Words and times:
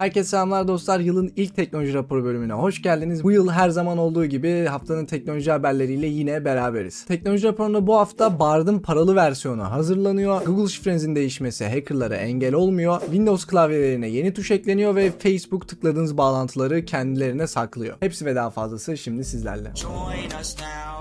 Herkese 0.00 0.28
selamlar 0.28 0.68
dostlar. 0.68 1.00
Yılın 1.00 1.32
ilk 1.36 1.56
teknoloji 1.56 1.94
raporu 1.94 2.24
bölümüne 2.24 2.52
hoş 2.52 2.82
geldiniz. 2.82 3.24
Bu 3.24 3.32
yıl 3.32 3.50
her 3.50 3.70
zaman 3.70 3.98
olduğu 3.98 4.26
gibi 4.26 4.66
haftanın 4.66 5.06
teknoloji 5.06 5.50
haberleriyle 5.50 6.06
yine 6.06 6.44
beraberiz. 6.44 7.04
Teknoloji 7.04 7.48
raporunda 7.48 7.86
bu 7.86 7.96
hafta 7.96 8.38
Bard'ın 8.38 8.78
paralı 8.78 9.16
versiyonu 9.16 9.70
hazırlanıyor. 9.70 10.44
Google 10.44 10.68
şifrenizin 10.68 11.16
değişmesi 11.16 11.66
hackerlara 11.68 12.16
engel 12.16 12.54
olmuyor. 12.54 13.00
Windows 13.00 13.44
klavyelerine 13.44 14.08
yeni 14.08 14.34
tuş 14.34 14.50
ekleniyor 14.50 14.96
ve 14.96 15.10
Facebook 15.10 15.68
tıkladığınız 15.68 16.16
bağlantıları 16.16 16.84
kendilerine 16.84 17.46
saklıyor. 17.46 17.96
Hepsi 18.00 18.26
ve 18.26 18.36
daha 18.36 18.50
fazlası 18.50 18.96
şimdi 18.96 19.24
sizlerle. 19.24 19.72
Join 19.74 20.40
us 20.40 20.56
now 20.58 20.99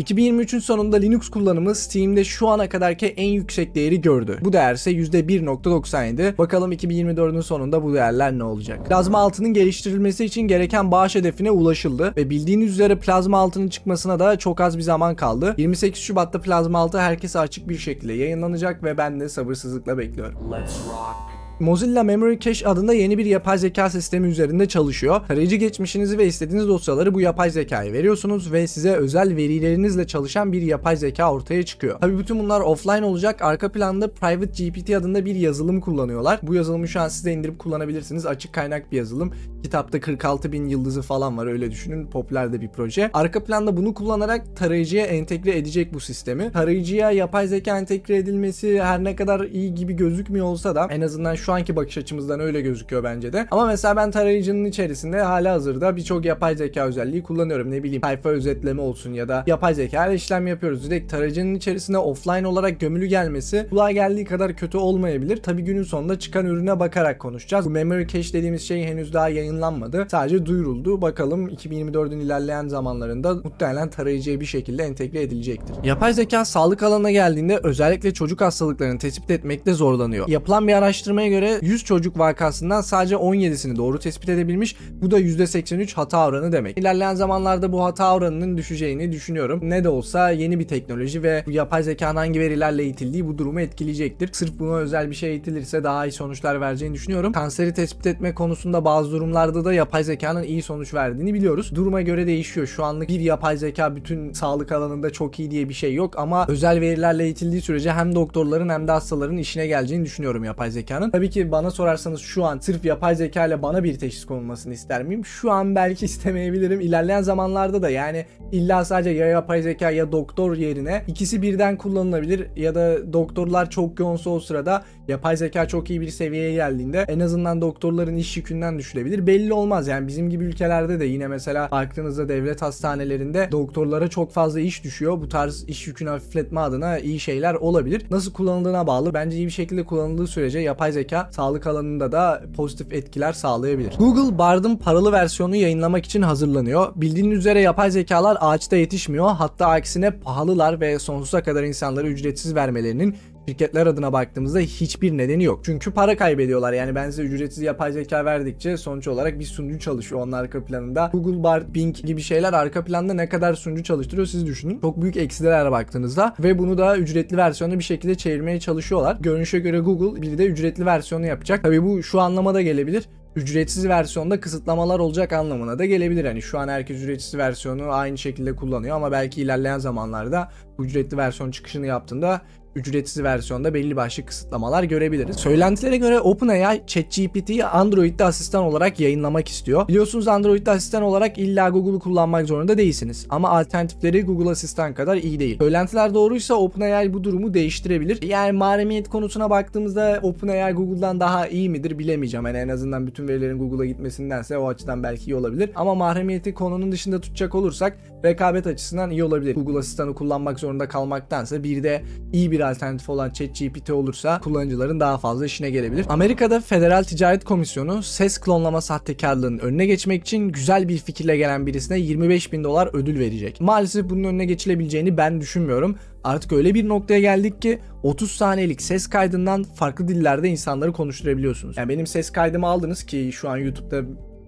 2023'ün 0.00 0.58
sonunda 0.58 0.96
Linux 0.96 1.28
kullanımı 1.28 1.74
Steam'de 1.74 2.24
şu 2.24 2.48
ana 2.48 2.68
kadarki 2.68 3.06
en 3.06 3.28
yüksek 3.28 3.74
değeri 3.74 4.00
gördü. 4.00 4.38
Bu 4.40 4.52
değer 4.52 4.74
ise 4.74 4.92
%1.97. 4.92 6.38
Bakalım 6.38 6.72
2024'ün 6.72 7.40
sonunda 7.40 7.82
bu 7.82 7.94
değerler 7.94 8.32
ne 8.32 8.44
olacak? 8.44 8.86
Plazma 8.86 9.18
altının 9.18 9.54
geliştirilmesi 9.54 10.24
için 10.24 10.42
gereken 10.42 10.90
bağış 10.90 11.14
hedefine 11.14 11.50
ulaşıldı 11.50 12.12
ve 12.16 12.30
bildiğiniz 12.30 12.72
üzere 12.72 12.98
plazma 12.98 13.38
altının 13.38 13.68
çıkmasına 13.68 14.18
da 14.18 14.38
çok 14.38 14.60
az 14.60 14.78
bir 14.78 14.82
zaman 14.82 15.16
kaldı. 15.16 15.54
28 15.58 16.02
Şubat'ta 16.02 16.40
plazma 16.40 16.78
altı 16.78 16.98
herkese 16.98 17.38
açık 17.38 17.68
bir 17.68 17.78
şekilde 17.78 18.12
yayınlanacak 18.12 18.82
ve 18.84 18.98
ben 18.98 19.20
de 19.20 19.28
sabırsızlıkla 19.28 19.98
bekliyorum. 19.98 20.52
Let's 20.52 20.78
rock. 20.88 21.37
Mozilla 21.60 22.02
Memory 22.02 22.38
Cache 22.40 22.68
adında 22.68 22.94
yeni 22.94 23.18
bir 23.18 23.24
yapay 23.24 23.58
zeka 23.58 23.90
sistemi 23.90 24.28
üzerinde 24.28 24.68
çalışıyor. 24.68 25.20
Tarayıcı 25.28 25.56
geçmişinizi 25.56 26.18
ve 26.18 26.26
istediğiniz 26.26 26.68
dosyaları 26.68 27.14
bu 27.14 27.20
yapay 27.20 27.50
zekaya 27.50 27.92
veriyorsunuz 27.92 28.52
ve 28.52 28.66
size 28.66 28.92
özel 28.92 29.36
verilerinizle 29.36 30.06
çalışan 30.06 30.52
bir 30.52 30.62
yapay 30.62 30.96
zeka 30.96 31.32
ortaya 31.32 31.62
çıkıyor. 31.62 32.00
Tabi 32.00 32.18
bütün 32.18 32.38
bunlar 32.38 32.60
offline 32.60 33.04
olacak. 33.04 33.42
Arka 33.42 33.72
planda 33.72 34.10
Private 34.10 34.64
GPT 34.64 34.90
adında 34.90 35.24
bir 35.24 35.34
yazılım 35.34 35.80
kullanıyorlar. 35.80 36.40
Bu 36.42 36.54
yazılımı 36.54 36.88
şu 36.88 37.00
an 37.00 37.08
size 37.08 37.32
indirip 37.32 37.58
kullanabilirsiniz. 37.58 38.26
Açık 38.26 38.52
kaynak 38.52 38.92
bir 38.92 38.96
yazılım. 38.96 39.32
Kitapta 39.68 40.00
46 40.00 40.52
bin 40.52 40.68
yıldızı 40.68 41.02
falan 41.02 41.38
var 41.38 41.46
öyle 41.46 41.70
düşünün. 41.70 42.06
Popüler 42.06 42.52
de 42.52 42.60
bir 42.60 42.68
proje. 42.68 43.10
Arka 43.12 43.44
planda 43.44 43.76
bunu 43.76 43.94
kullanarak 43.94 44.56
tarayıcıya 44.56 45.06
entegre 45.06 45.58
edecek 45.58 45.94
bu 45.94 46.00
sistemi. 46.00 46.52
Tarayıcıya 46.52 47.10
yapay 47.10 47.46
zeka 47.46 47.78
entegre 47.78 48.16
edilmesi 48.16 48.82
her 48.82 49.04
ne 49.04 49.16
kadar 49.16 49.40
iyi 49.40 49.74
gibi 49.74 49.92
gözükmüyor 49.92 50.46
olsa 50.46 50.74
da 50.74 50.88
en 50.90 51.00
azından 51.00 51.34
şu 51.34 51.52
anki 51.52 51.76
bakış 51.76 51.98
açımızdan 51.98 52.40
öyle 52.40 52.60
gözüküyor 52.60 53.04
bence 53.04 53.32
de. 53.32 53.46
Ama 53.50 53.66
mesela 53.66 53.96
ben 53.96 54.10
tarayıcının 54.10 54.64
içerisinde 54.64 55.20
hala 55.20 55.52
hazırda 55.52 55.96
birçok 55.96 56.24
yapay 56.24 56.56
zeka 56.56 56.86
özelliği 56.86 57.22
kullanıyorum. 57.22 57.70
Ne 57.70 57.82
bileyim 57.82 58.02
sayfa 58.02 58.28
özetleme 58.28 58.82
olsun 58.82 59.12
ya 59.12 59.28
da 59.28 59.44
yapay 59.46 59.74
zeka 59.74 60.06
ile 60.06 60.14
işlem 60.14 60.46
yapıyoruz. 60.46 60.90
Direkt 60.90 61.10
tarayıcının 61.10 61.54
içerisinde 61.54 61.98
offline 61.98 62.46
olarak 62.46 62.80
gömülü 62.80 63.06
gelmesi 63.06 63.66
kulağa 63.70 63.90
geldiği 63.90 64.24
kadar 64.24 64.56
kötü 64.56 64.78
olmayabilir. 64.78 65.42
Tabi 65.42 65.62
günün 65.62 65.82
sonunda 65.82 66.18
çıkan 66.18 66.46
ürüne 66.46 66.80
bakarak 66.80 67.18
konuşacağız. 67.18 67.66
Bu 67.66 67.70
memory 67.70 68.06
cache 68.06 68.32
dediğimiz 68.32 68.62
şey 68.62 68.84
henüz 68.84 69.12
daha 69.12 69.28
yayınlanmadı. 69.58 70.06
Sadece 70.10 70.46
duyuruldu. 70.46 71.02
Bakalım 71.02 71.48
2024'ün 71.48 72.20
ilerleyen 72.20 72.68
zamanlarında 72.68 73.34
muhtemelen 73.34 73.90
tarayıcıya 73.90 74.40
bir 74.40 74.46
şekilde 74.46 74.82
entegre 74.82 75.22
edilecektir. 75.22 75.76
Yapay 75.84 76.12
zeka 76.12 76.44
sağlık 76.44 76.82
alanına 76.82 77.10
geldiğinde 77.10 77.60
özellikle 77.62 78.14
çocuk 78.14 78.40
hastalıklarını 78.40 78.98
tespit 78.98 79.30
etmekte 79.30 79.72
zorlanıyor. 79.72 80.28
Yapılan 80.28 80.68
bir 80.68 80.72
araştırmaya 80.72 81.28
göre 81.28 81.58
100 81.62 81.84
çocuk 81.84 82.18
vakasından 82.18 82.80
sadece 82.80 83.14
17'sini 83.14 83.76
doğru 83.76 83.98
tespit 83.98 84.28
edebilmiş. 84.28 84.76
Bu 85.02 85.10
da 85.10 85.20
%83 85.20 85.94
hata 85.94 86.26
oranı 86.26 86.52
demek. 86.52 86.78
İlerleyen 86.78 87.14
zamanlarda 87.14 87.72
bu 87.72 87.84
hata 87.84 88.14
oranının 88.14 88.56
düşeceğini 88.56 89.12
düşünüyorum. 89.12 89.60
Ne 89.62 89.84
de 89.84 89.88
olsa 89.88 90.30
yeni 90.30 90.58
bir 90.58 90.68
teknoloji 90.68 91.22
ve 91.22 91.44
yapay 91.46 91.82
zekanın 91.82 92.16
hangi 92.16 92.40
verilerle 92.40 92.82
eğitildiği 92.82 93.26
bu 93.28 93.38
durumu 93.38 93.60
etkileyecektir. 93.60 94.30
Sırf 94.32 94.58
buna 94.58 94.76
özel 94.76 95.10
bir 95.10 95.14
şey 95.14 95.30
eğitilirse 95.30 95.84
daha 95.84 96.06
iyi 96.06 96.12
sonuçlar 96.12 96.60
vereceğini 96.60 96.94
düşünüyorum. 96.94 97.32
Kanseri 97.32 97.74
tespit 97.74 98.06
etme 98.06 98.34
konusunda 98.34 98.84
bazı 98.84 99.10
durumlarda 99.38 99.64
da 99.64 99.72
yapay 99.72 100.04
zekanın 100.04 100.42
iyi 100.42 100.62
sonuç 100.62 100.94
verdiğini 100.94 101.34
biliyoruz. 101.34 101.72
Duruma 101.74 102.02
göre 102.02 102.26
değişiyor. 102.26 102.66
Şu 102.66 102.84
anlık 102.84 103.08
bir 103.08 103.20
yapay 103.20 103.56
zeka 103.56 103.96
bütün 103.96 104.32
sağlık 104.32 104.72
alanında 104.72 105.10
çok 105.10 105.38
iyi 105.38 105.50
diye 105.50 105.68
bir 105.68 105.74
şey 105.74 105.94
yok 105.94 106.18
ama 106.18 106.46
özel 106.48 106.80
verilerle 106.80 107.24
eğitildiği 107.24 107.62
sürece 107.62 107.92
hem 107.92 108.14
doktorların 108.14 108.68
hem 108.68 108.88
de 108.88 108.92
hastaların 108.92 109.36
işine 109.36 109.66
geleceğini 109.66 110.04
düşünüyorum 110.04 110.44
yapay 110.44 110.70
zekanın. 110.70 111.10
Tabii 111.10 111.30
ki 111.30 111.52
bana 111.52 111.70
sorarsanız 111.70 112.20
şu 112.20 112.44
an 112.44 112.58
sırf 112.58 112.84
yapay 112.84 113.14
zeka 113.14 113.46
ile 113.46 113.62
bana 113.62 113.84
bir 113.84 113.98
teşhis 113.98 114.24
konulmasını 114.24 114.74
ister 114.74 115.02
miyim? 115.02 115.24
Şu 115.24 115.50
an 115.50 115.74
belki 115.74 116.04
istemeyebilirim. 116.10 116.80
İlerleyen 116.80 117.22
zamanlarda 117.22 117.82
da 117.82 117.90
yani 117.90 118.26
illa 118.52 118.84
sadece 118.84 119.10
ya 119.10 119.26
yapay 119.26 119.62
zeka 119.62 119.90
ya 119.90 120.12
doktor 120.12 120.56
yerine 120.56 121.04
ikisi 121.06 121.42
birden 121.42 121.76
kullanılabilir 121.76 122.46
ya 122.56 122.74
da 122.74 123.12
doktorlar 123.12 123.70
çok 123.70 124.00
yoğunsa 124.00 124.30
o 124.30 124.40
sırada 124.40 124.84
yapay 125.08 125.36
zeka 125.36 125.68
çok 125.68 125.90
iyi 125.90 126.00
bir 126.00 126.08
seviyeye 126.08 126.52
geldiğinde 126.52 127.04
en 127.08 127.20
azından 127.20 127.60
doktorların 127.60 128.16
iş 128.16 128.36
yükünden 128.36 128.78
düşülebilir. 128.78 129.26
Belli 129.26 129.52
olmaz 129.52 129.88
yani 129.88 130.08
bizim 130.08 130.30
gibi 130.30 130.44
ülkelerde 130.44 131.00
de 131.00 131.04
yine 131.04 131.28
mesela 131.28 131.70
baktığınızda 131.70 132.28
devlet 132.28 132.62
hastanelerinde 132.62 133.48
doktorlara 133.52 134.08
çok 134.08 134.32
fazla 134.32 134.60
iş 134.60 134.84
düşüyor. 134.84 135.20
Bu 135.20 135.28
tarz 135.28 135.64
iş 135.68 135.86
yükünü 135.86 136.08
hafifletme 136.08 136.60
adına 136.60 136.98
iyi 136.98 137.20
şeyler 137.20 137.54
olabilir. 137.54 138.06
Nasıl 138.10 138.32
kullanıldığına 138.32 138.86
bağlı. 138.86 139.14
Bence 139.14 139.36
iyi 139.36 139.46
bir 139.46 139.50
şekilde 139.50 139.84
kullanıldığı 139.84 140.26
sürece 140.26 140.58
yapay 140.58 140.92
zeka 140.92 141.28
sağlık 141.32 141.66
alanında 141.66 142.12
da 142.12 142.42
pozitif 142.56 142.92
etkiler 142.92 143.32
sağlayabilir. 143.32 143.94
Google 143.98 144.38
Bard'ın 144.38 144.76
paralı 144.76 145.12
versiyonu 145.12 145.56
yayınlamak 145.56 146.06
için 146.06 146.22
hazırlanıyor. 146.22 146.92
Bildiğiniz 146.96 147.38
üzere 147.38 147.60
yapay 147.60 147.90
zekalar 147.90 148.38
ağaçta 148.40 148.76
yetişmiyor. 148.76 149.28
Hatta 149.28 149.66
aksine 149.66 150.10
pahalılar 150.10 150.80
ve 150.80 150.98
sonsuza 150.98 151.42
kadar 151.42 151.62
insanlara 151.62 152.06
ücretsiz 152.06 152.54
vermelerinin 152.54 153.16
şirketler 153.48 153.86
adına 153.86 154.12
baktığımızda 154.12 154.58
hiçbir 154.58 155.18
nedeni 155.18 155.44
yok. 155.44 155.60
Çünkü 155.64 155.90
para 155.90 156.16
kaybediyorlar. 156.16 156.72
Yani 156.72 156.94
ben 156.94 157.10
size 157.10 157.22
ücretsiz 157.22 157.62
yapay 157.62 157.92
zeka 157.92 158.24
verdikçe 158.24 158.76
sonuç 158.76 159.08
olarak 159.08 159.38
bir 159.38 159.44
sunucu 159.44 159.78
çalışıyor 159.78 160.20
onun 160.20 160.32
arka 160.32 160.64
planında. 160.64 161.10
Google 161.12 161.42
Bard, 161.42 161.74
Bing 161.74 161.96
gibi 161.96 162.20
şeyler 162.20 162.52
arka 162.52 162.84
planda 162.84 163.14
ne 163.14 163.28
kadar 163.28 163.54
sunucu 163.54 163.82
çalıştırıyor 163.82 164.26
siz 164.26 164.46
düşünün. 164.46 164.80
Çok 164.80 165.02
büyük 165.02 165.16
eksiler 165.16 165.70
baktığınızda 165.70 166.34
ve 166.40 166.58
bunu 166.58 166.78
da 166.78 166.96
ücretli 166.96 167.36
versiyonu 167.36 167.78
bir 167.78 167.84
şekilde 167.84 168.14
çevirmeye 168.14 168.60
çalışıyorlar. 168.60 169.16
Görünüşe 169.20 169.58
göre 169.58 169.78
Google 169.78 170.22
bir 170.22 170.38
de 170.38 170.46
ücretli 170.46 170.86
versiyonu 170.86 171.26
yapacak. 171.26 171.62
Tabii 171.62 171.82
bu 171.82 172.02
şu 172.02 172.20
anlamada 172.20 172.62
gelebilir 172.62 173.04
ücretsiz 173.36 173.88
versiyonda 173.88 174.40
kısıtlamalar 174.40 174.98
olacak 174.98 175.32
anlamına 175.32 175.78
da 175.78 175.84
gelebilir. 175.84 176.24
Hani 176.24 176.42
şu 176.42 176.58
an 176.58 176.68
herkes 176.68 177.02
ücretsiz 177.02 177.38
versiyonu 177.38 177.92
aynı 177.92 178.18
şekilde 178.18 178.56
kullanıyor 178.56 178.96
ama 178.96 179.12
belki 179.12 179.42
ilerleyen 179.42 179.78
zamanlarda 179.78 180.48
ücretli 180.78 181.16
versiyon 181.16 181.50
çıkışını 181.50 181.86
yaptığında 181.86 182.40
ücretsiz 182.78 183.22
versiyonda 183.22 183.74
belli 183.74 183.96
başlı 183.96 184.26
kısıtlamalar 184.26 184.82
görebiliriz. 184.82 185.36
Söylentilere 185.36 185.96
göre 185.96 186.20
OpenAI 186.20 186.82
ChatGPT'yi 186.86 187.64
Android'de 187.64 188.24
asistan 188.24 188.64
olarak 188.64 189.00
yayınlamak 189.00 189.48
istiyor. 189.48 189.88
Biliyorsunuz 189.88 190.28
Android'de 190.28 190.70
asistan 190.70 191.02
olarak 191.02 191.38
illa 191.38 191.68
Google'u 191.68 191.98
kullanmak 191.98 192.46
zorunda 192.46 192.78
değilsiniz. 192.78 193.26
Ama 193.30 193.48
alternatifleri 193.48 194.22
Google 194.22 194.50
Asistan 194.50 194.94
kadar 194.94 195.16
iyi 195.16 195.40
değil. 195.40 195.58
Söylentiler 195.58 196.14
doğruysa 196.14 196.54
OpenAI 196.54 197.12
bu 197.12 197.24
durumu 197.24 197.54
değiştirebilir. 197.54 198.22
Yani 198.22 198.52
mahremiyet 198.52 199.08
konusuna 199.08 199.50
baktığımızda 199.50 200.20
OpenAI 200.22 200.72
Google'dan 200.72 201.20
daha 201.20 201.48
iyi 201.48 201.70
midir 201.70 201.98
bilemeyeceğim. 201.98 202.46
Yani 202.46 202.58
en 202.58 202.68
azından 202.68 203.06
bütün 203.06 203.28
verilerin 203.28 203.58
Google'a 203.58 203.86
gitmesindense 203.86 204.58
o 204.58 204.68
açıdan 204.68 205.02
belki 205.02 205.30
iyi 205.30 205.34
olabilir. 205.34 205.70
Ama 205.74 205.94
mahremiyeti 205.94 206.54
konunun 206.54 206.92
dışında 206.92 207.20
tutacak 207.20 207.54
olursak 207.54 207.98
rekabet 208.24 208.66
açısından 208.66 209.10
iyi 209.10 209.24
olabilir. 209.24 209.54
Google 209.54 209.78
Asistan'ı 209.78 210.14
kullanmak 210.14 210.60
zorunda 210.60 210.88
kalmaktansa 210.88 211.62
bir 211.62 211.82
de 211.82 212.02
iyi 212.32 212.50
bir 212.50 212.70
alternatif 212.70 213.08
olan 213.08 213.30
ChatGPT 213.30 213.90
olursa 213.90 214.40
kullanıcıların 214.40 215.00
daha 215.00 215.18
fazla 215.18 215.46
işine 215.46 215.70
gelebilir. 215.70 216.06
Amerika'da 216.08 216.60
Federal 216.60 217.02
Ticaret 217.02 217.44
Komisyonu 217.44 218.02
ses 218.02 218.38
klonlama 218.38 218.80
sahtekarlığının 218.80 219.58
önüne 219.58 219.86
geçmek 219.86 220.22
için 220.22 220.48
güzel 220.48 220.88
bir 220.88 220.98
fikirle 220.98 221.36
gelen 221.36 221.66
birisine 221.66 221.98
25 221.98 222.52
bin 222.52 222.64
dolar 222.64 222.90
ödül 222.92 223.18
verecek. 223.18 223.60
Maalesef 223.60 224.10
bunun 224.10 224.24
önüne 224.24 224.44
geçilebileceğini 224.44 225.16
ben 225.16 225.40
düşünmüyorum. 225.40 225.96
Artık 226.24 226.52
öyle 226.52 226.74
bir 226.74 226.88
noktaya 226.88 227.20
geldik 227.20 227.62
ki 227.62 227.78
30 228.02 228.30
saniyelik 228.30 228.82
ses 228.82 229.06
kaydından 229.06 229.62
farklı 229.62 230.08
dillerde 230.08 230.48
insanları 230.48 230.92
konuşturabiliyorsunuz. 230.92 231.76
Yani 231.76 231.88
benim 231.88 232.06
ses 232.06 232.30
kaydımı 232.30 232.66
aldınız 232.66 233.02
ki 233.06 233.30
şu 233.32 233.48
an 233.48 233.56
YouTube'da 233.56 234.02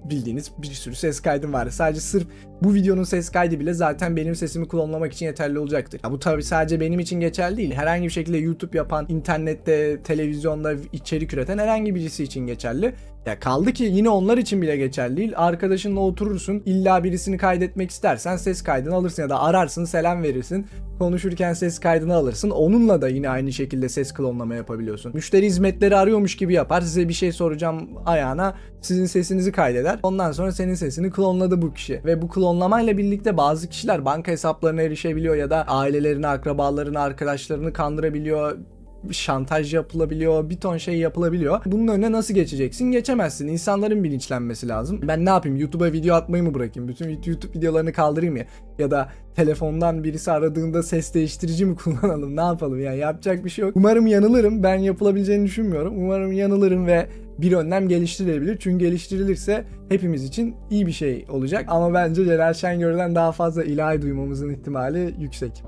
bildiğiniz 0.05 0.51
bir 0.59 0.67
sürü 0.67 0.95
ses 0.95 1.21
kaydım 1.21 1.53
var. 1.53 1.71
Sadece 1.71 2.01
sırf 2.01 2.27
bu 2.63 2.75
videonun 2.75 3.05
ses 3.05 3.31
kaydı 3.31 3.61
bile 3.61 3.75
zaten 3.75 4.17
benim 4.17 4.35
sesimi 4.35 4.69
klonlamak 4.69 5.13
için 5.13 5.27
yeterli 5.27 5.59
olacaktır. 5.59 6.01
Ya 6.05 6.13
bu 6.13 6.19
tabi 6.19 6.43
sadece 6.43 6.81
benim 6.81 7.01
için 7.01 7.21
geçerli 7.21 7.57
değil. 7.57 7.73
Herhangi 7.73 8.05
bir 8.05 8.13
şekilde 8.13 8.39
YouTube 8.39 8.79
yapan, 8.79 9.07
internette, 9.09 10.03
televizyonda 10.03 10.75
içerik 10.93 11.35
üreten 11.35 11.59
herhangi 11.59 11.95
birisi 11.95 12.25
için 12.25 12.47
geçerli. 12.47 12.95
Ya 13.27 13.41
kaldı 13.41 13.73
ki 13.73 13.85
yine 13.85 14.09
onlar 14.09 14.39
için 14.39 14.63
bile 14.63 14.77
geçerli 14.77 15.17
değil. 15.17 15.33
Arkadaşınla 15.37 16.01
oturursun. 16.01 16.63
illa 16.67 17.05
birisini 17.05 17.39
kaydetmek 17.39 17.91
istersen 17.91 18.37
ses 18.37 18.63
kaydını 18.63 18.95
alırsın 18.95 19.23
ya 19.23 19.29
da 19.29 19.41
ararsın, 19.41 19.85
selam 19.85 20.23
verirsin. 20.23 20.67
Konuşurken 20.99 21.53
ses 21.53 21.79
kaydını 21.79 22.15
alırsın. 22.15 22.51
Onunla 22.51 23.03
da 23.03 23.09
yine 23.09 23.29
aynı 23.29 23.53
şekilde 23.53 23.89
ses 23.89 24.15
klonlama 24.15 24.55
yapabiliyorsun. 24.55 25.13
Müşteri 25.15 25.47
hizmetleri 25.47 25.97
arıyormuş 25.97 26.37
gibi 26.37 26.55
yapar. 26.55 26.81
Size 26.81 27.09
bir 27.09 27.15
şey 27.15 27.33
soracağım 27.33 27.89
ayağına. 28.07 28.55
Sizin 28.81 29.07
sesinizi 29.07 29.53
kaydeder. 29.53 29.99
Ondan 30.03 30.33
sonra 30.33 30.53
senin 30.53 30.75
sesini 30.75 31.11
klonladı 31.11 31.63
bu 31.63 31.75
kişi. 31.75 32.01
Ve 32.05 32.23
bu 32.23 32.29
klonlamayla 32.29 32.99
birlikte 32.99 33.37
bazı 33.37 33.69
kişiler 33.69 34.05
banka 34.05 34.33
hesaplarına 34.33 34.83
erişebiliyor 34.83 35.35
ya 35.35 35.51
da 35.51 35.65
ailelerini, 35.69 36.27
akrabalarını, 36.27 37.01
arkadaşlarını 37.01 37.73
kandırabiliyor 37.73 38.59
şantaj 39.11 39.75
yapılabiliyor, 39.75 40.51
bir 40.51 40.57
ton 40.57 40.77
şey 40.77 40.99
yapılabiliyor. 40.99 41.61
Bunun 41.67 41.89
önüne 41.89 42.13
nasıl 42.13 42.35
geçeceksin? 42.35 42.93
Geçemezsin. 42.93 43.49
İnsanların 43.49 44.05
bilinçlenmesi 44.05 44.69
lazım. 44.69 45.01
Ben 45.09 45.25
ne 45.25 45.31
yapayım? 45.31 45.57
YouTube'a 45.57 45.93
video 45.93 46.15
atmayı 46.15 46.43
mı 46.43 46.55
bırakayım? 46.55 46.89
Bütün 46.89 47.09
YouTube 47.09 47.59
videolarını 47.59 47.93
kaldırayım 47.93 48.37
ya. 48.37 48.47
Ya 48.79 48.91
da 48.91 49.09
telefondan 49.37 50.05
birisi 50.05 50.33
aradığında 50.33 50.83
ses 50.83 51.15
değiştirici 51.15 51.65
mi 51.67 51.77
kullanalım? 51.85 52.37
Ne 52.37 52.41
yapalım? 52.41 52.81
Yani 52.81 52.99
yapacak 52.99 53.45
bir 53.45 53.51
şey 53.51 53.65
yok. 53.65 53.73
Umarım 53.77 54.07
yanılırım. 54.07 54.63
Ben 54.63 54.75
yapılabileceğini 54.75 55.45
düşünmüyorum. 55.45 55.95
Umarım 55.97 56.33
yanılırım 56.33 56.87
ve 56.87 57.07
bir 57.39 57.53
önlem 57.53 57.89
geliştirilebilir. 57.89 58.57
Çünkü 58.59 58.85
geliştirilirse 58.85 59.65
hepimiz 59.89 60.25
için 60.25 60.55
iyi 60.71 60.87
bir 60.87 60.93
şey 60.93 61.27
olacak. 61.29 61.65
Ama 61.69 61.95
bence 61.95 62.25
Celal 62.25 62.55
Şengör'den 62.55 63.15
daha 63.15 63.33
fazla 63.33 63.65
ilahi 63.65 64.03
duymamızın 64.03 64.51
ihtimali 64.51 65.15
yüksek. 65.19 65.65